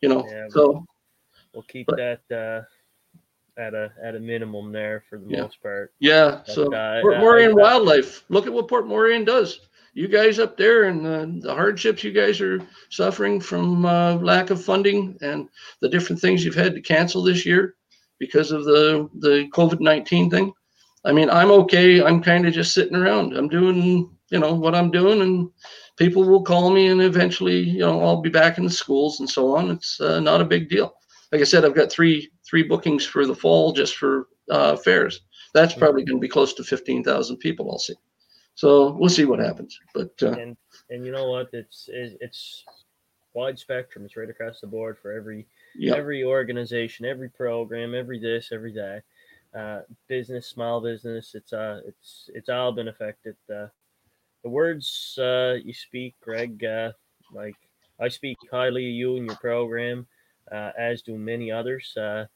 [0.00, 0.26] you know.
[0.28, 0.84] Yeah, so
[1.52, 2.62] We'll keep But- that uh,
[3.60, 5.42] at a at a minimum there for the Yeah.
[5.42, 5.92] most part.
[6.00, 9.60] Yeah, But, so uh, Port I- Wildlife, look at what Port Morien does.
[9.96, 12.60] You guys up there and uh, the hardships you guys are
[12.90, 15.48] suffering from uh, lack of funding and
[15.80, 17.76] the different things you've had to cancel this year
[18.18, 20.52] because of the the COVID nineteen thing.
[21.04, 22.02] I mean, I'm okay.
[22.02, 23.36] I'm kind of just sitting around.
[23.36, 25.50] I'm doing, you know, what I'm doing, and
[25.96, 29.28] people will call me, and eventually, you know, I'll be back in the schools and
[29.28, 29.70] so on.
[29.70, 30.94] It's uh, not a big deal.
[31.32, 35.20] Like I said, I've got three three bookings for the fall just for uh, fairs
[35.54, 37.94] that's probably going to be close to 15,000 people I'll see.
[38.56, 39.78] So we'll see what happens.
[39.94, 40.56] But uh, and
[40.90, 41.48] and you know what?
[41.52, 42.64] It's it's
[43.32, 44.04] wide spectrum.
[44.04, 48.72] It's right across the board for every yeah, every organization, every program, every this, every
[48.74, 49.02] that.
[49.58, 51.34] Uh, business, small business.
[51.34, 53.34] It's uh, it's it's all been affected.
[53.52, 53.66] Uh,
[54.44, 56.62] the words uh, you speak, Greg.
[56.62, 56.92] Uh,
[57.32, 57.56] like
[57.98, 60.06] I speak highly of you and your program,
[60.52, 61.96] uh, as do many others.
[61.96, 62.26] Uh,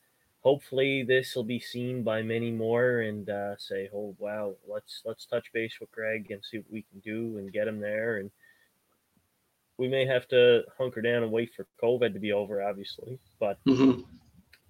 [0.40, 5.26] hopefully, this will be seen by many more and uh, say, "Oh, wow, let's let's
[5.26, 8.30] touch base with Greg and see what we can do and get him there." And
[9.76, 13.58] we may have to hunker down and wait for COVID to be over, obviously, but
[13.68, 14.04] mhm.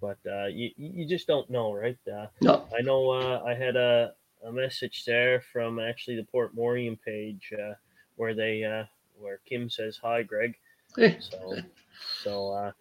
[0.01, 1.97] but uh, you you just don't know, right?
[2.05, 4.11] Uh, no, I know uh, I had a,
[4.45, 7.73] a message there from actually the Port Morien page uh,
[8.15, 8.85] where they uh,
[9.19, 10.55] where Kim says hi, Greg.
[11.19, 11.55] So
[12.23, 12.71] so uh,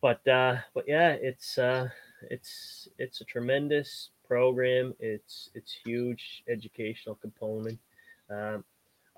[0.00, 1.88] but uh, but yeah, it's uh,
[2.30, 4.94] it's it's a tremendous program.
[4.98, 7.78] It's it's huge educational component.
[8.30, 8.64] Um,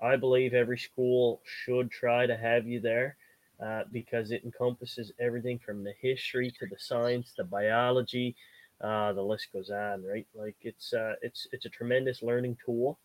[0.01, 3.17] I believe every school should try to have you there
[3.63, 8.35] uh, because it encompasses everything from the history to the science, the biology,
[8.81, 10.27] uh, the list goes on, right?
[10.35, 12.99] Like it's uh, it's it's a tremendous learning tool,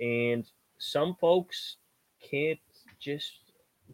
[0.00, 0.44] and
[0.78, 1.76] some folks
[2.20, 2.60] can't
[3.00, 3.32] just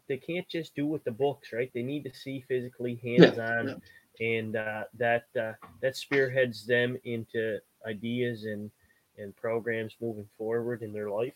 [0.09, 1.70] they can't just do with the books, right?
[1.74, 3.73] They need to see physically, hands on,
[4.20, 5.52] and uh, that uh,
[5.82, 8.70] that spearheads them into ideas and
[9.19, 11.35] and programs moving forward in their life.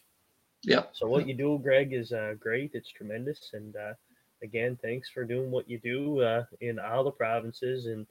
[0.65, 2.73] yeah, So what you do, Greg, is uh, great.
[2.75, 3.95] It's tremendous, and uh,
[4.43, 8.07] again, thanks for doing what you do uh, in all the provinces and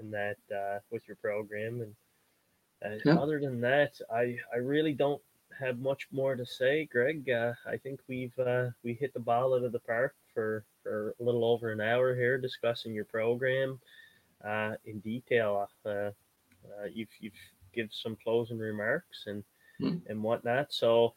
[0.00, 1.82] and that uh, with your program.
[1.82, 1.94] And
[2.84, 3.18] uh, Yeah.
[3.18, 5.22] other than that, I I really don't
[5.58, 7.28] have much more to say, Greg.
[7.30, 11.14] Uh, I think we've uh, we hit the ball out of the park for for
[11.20, 13.78] a little over an hour here discussing your program
[14.44, 15.68] uh, in detail.
[15.84, 16.12] Uh, uh,
[16.92, 17.32] you've you've
[17.72, 19.44] give some closing remarks and
[19.78, 19.96] Hmm.
[20.08, 20.72] and whatnot.
[20.72, 21.14] So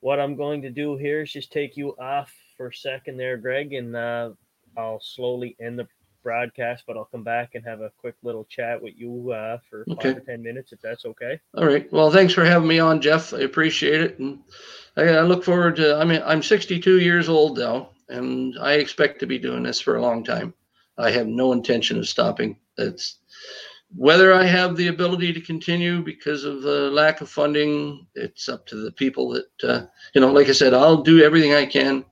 [0.00, 3.36] what I'm going to do here is just take you off for a second there,
[3.36, 4.30] Greg, and uh,
[4.76, 5.86] I'll slowly end the
[6.22, 9.88] broadcast, but I'll come back and have a quick little chat with you uh, for
[9.96, 10.10] five Okay.
[10.16, 11.40] or ten minutes if that's okay.
[11.56, 11.90] all right.
[11.92, 13.32] Well, thanks for having me on, Jeff.
[13.34, 14.40] I appreciate it, and
[14.96, 15.96] I, I look forward to.
[15.96, 19.96] I mean, I'm 62 years old now, and I expect to be doing this for
[19.96, 20.54] a long time.
[20.98, 22.58] I have no intention of stopping.
[22.78, 23.18] It's
[23.96, 28.06] whether I have the ability to continue because of the lack of funding.
[28.14, 30.32] It's up to the people that uh, you know.
[30.32, 32.04] Like I said, I'll do everything I can.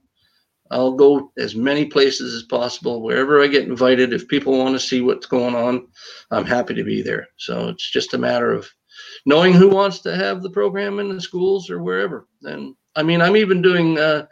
[0.71, 4.13] I'll go as many places as possible wherever I get invited.
[4.13, 5.89] If people want to see what's going on,
[6.31, 7.29] I'm happy to be there.
[7.37, 8.69] So it's just a matter of
[9.27, 12.29] knowing who wants to have the program in the schools or wherever.
[12.43, 14.27] And I mean, I'm even doing uh,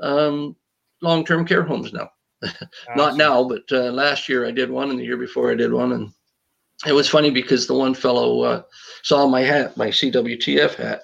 [0.00, 0.56] um,
[1.02, 2.10] long-term care homes now.
[2.96, 5.72] Not now, but uh, last year I did one, and the year before I did
[5.72, 6.10] one, and
[6.86, 8.62] it was funny because the one fellow uh,
[9.02, 11.02] saw my hat, my CWTF hat.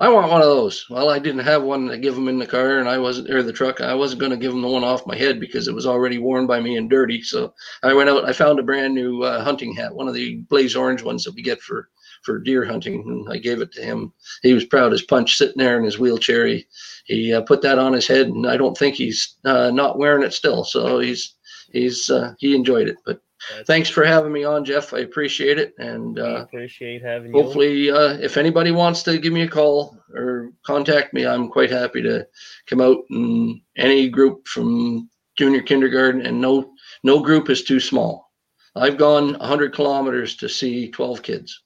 [0.00, 0.86] I want one of those.
[0.88, 3.42] Well, I didn't have one to give him in the car, and I wasn't or
[3.42, 3.80] the truck.
[3.80, 6.18] I wasn't going to give him the one off my head because it was already
[6.18, 7.20] worn by me and dirty.
[7.22, 7.52] So
[7.82, 8.24] I went out.
[8.24, 11.34] I found a brand new uh, hunting hat, one of the blaze orange ones that
[11.34, 11.88] we get for
[12.22, 14.12] for deer hunting, and I gave it to him.
[14.42, 16.46] He was proud as punch, sitting there in his wheelchair.
[16.46, 16.66] He
[17.06, 20.22] he uh, put that on his head, and I don't think he's uh, not wearing
[20.22, 20.62] it still.
[20.62, 21.34] So he's
[21.72, 22.98] he's uh, he enjoyed it.
[23.04, 23.20] But
[23.66, 24.92] Thanks for having me on, Jeff.
[24.92, 25.74] I appreciate it.
[25.78, 27.42] And uh, appreciate having you.
[27.42, 31.70] hopefully, uh, if anybody wants to give me a call or contact me, I'm quite
[31.70, 32.26] happy to
[32.66, 36.72] come out and any group from junior kindergarten and no,
[37.04, 38.32] no group is too small.
[38.74, 41.62] I've gone hundred kilometers to see twelve kids.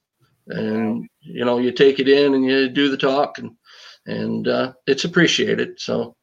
[0.47, 3.51] And, you know, you take it in and you do the talk and,
[4.07, 5.79] and, uh, it's appreciated.
[5.79, 6.17] So,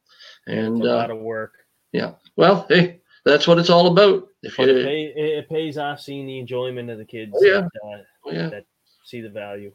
[0.47, 1.55] It's and, a uh, lot of work.
[1.93, 4.29] yeah, well, hey, that's what it's all about.
[4.57, 7.61] But it, pay, it pays off seeing the enjoyment of the kids Oh, yeah.
[7.61, 8.65] that, uh, yeah, that
[9.05, 9.73] see the value.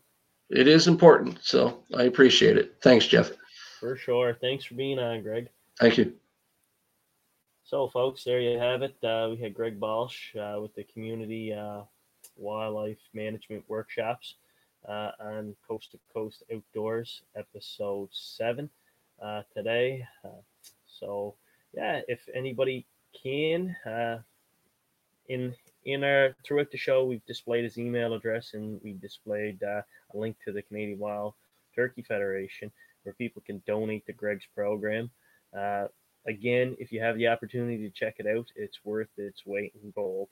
[0.50, 1.40] it is important.
[1.44, 2.76] So I appreciate it.
[2.82, 3.32] Thanks, Jeff.
[3.80, 4.36] For sure.
[4.42, 5.50] Thanks for being on, Greg.
[5.80, 6.14] Thank you.
[7.64, 8.96] So, folks, there you have it.
[9.04, 11.82] Uh, we had Greg Balsh uh, with the community uh,
[12.38, 14.36] wildlife management workshops
[14.88, 18.70] uh, on Coast to Coast Outdoors, episode seven
[19.22, 20.06] uh, today.
[20.24, 20.30] Uh,
[20.88, 21.34] so,
[21.74, 22.86] yeah, if anybody
[23.20, 24.20] can, uh,
[25.30, 29.82] in in our throughout the show, we've displayed his email address and we've displayed uh,
[30.14, 31.34] a link to the Canadian Wild
[31.76, 32.72] Turkey Federation
[33.04, 35.10] where people can donate to Greg's program.
[35.56, 35.86] Uh,
[36.28, 39.92] again, if you have the opportunity to check it out, it's worth its weight in
[39.92, 40.30] gold.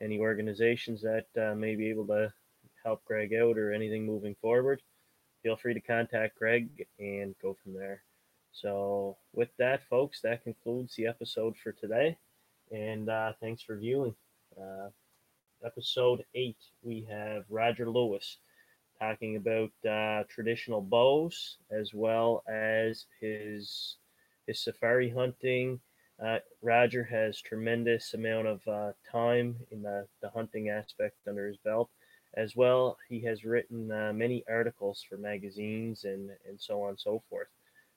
[0.00, 2.32] Any organizations that uh, may be able to
[2.84, 4.82] help Greg out or anything moving forward,
[5.42, 8.02] feel free to contact Greg and go from there.
[8.52, 12.16] So, with that, folks, that concludes the episode for today.
[12.72, 14.14] And uh, thanks for viewing.
[14.60, 14.88] Uh,
[15.64, 18.38] episode eight, we have Roger Lewis
[18.98, 23.96] talking about uh, traditional bows as well as his
[24.46, 25.80] his safari hunting.
[26.24, 31.58] Uh, Roger has tremendous amount of uh, time in the, the hunting aspect under his
[31.58, 31.90] belt.
[32.34, 37.00] As well, he has written uh, many articles for magazines and, and so on and
[37.00, 37.48] so forth.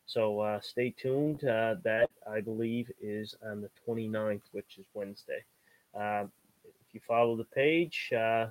[0.06, 1.44] So uh, stay tuned.
[1.46, 5.44] Uh, that, I believe, is on the 29th, which is Wednesday.
[6.90, 8.48] If you follow the page, uh,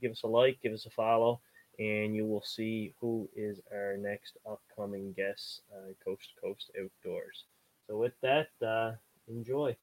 [0.00, 1.42] give us a like, give us a follow,
[1.78, 7.44] and you will see who is our next upcoming guest, uh, Coast to Coast Outdoors.
[7.86, 8.92] So with that, uh,
[9.28, 9.76] enjoy.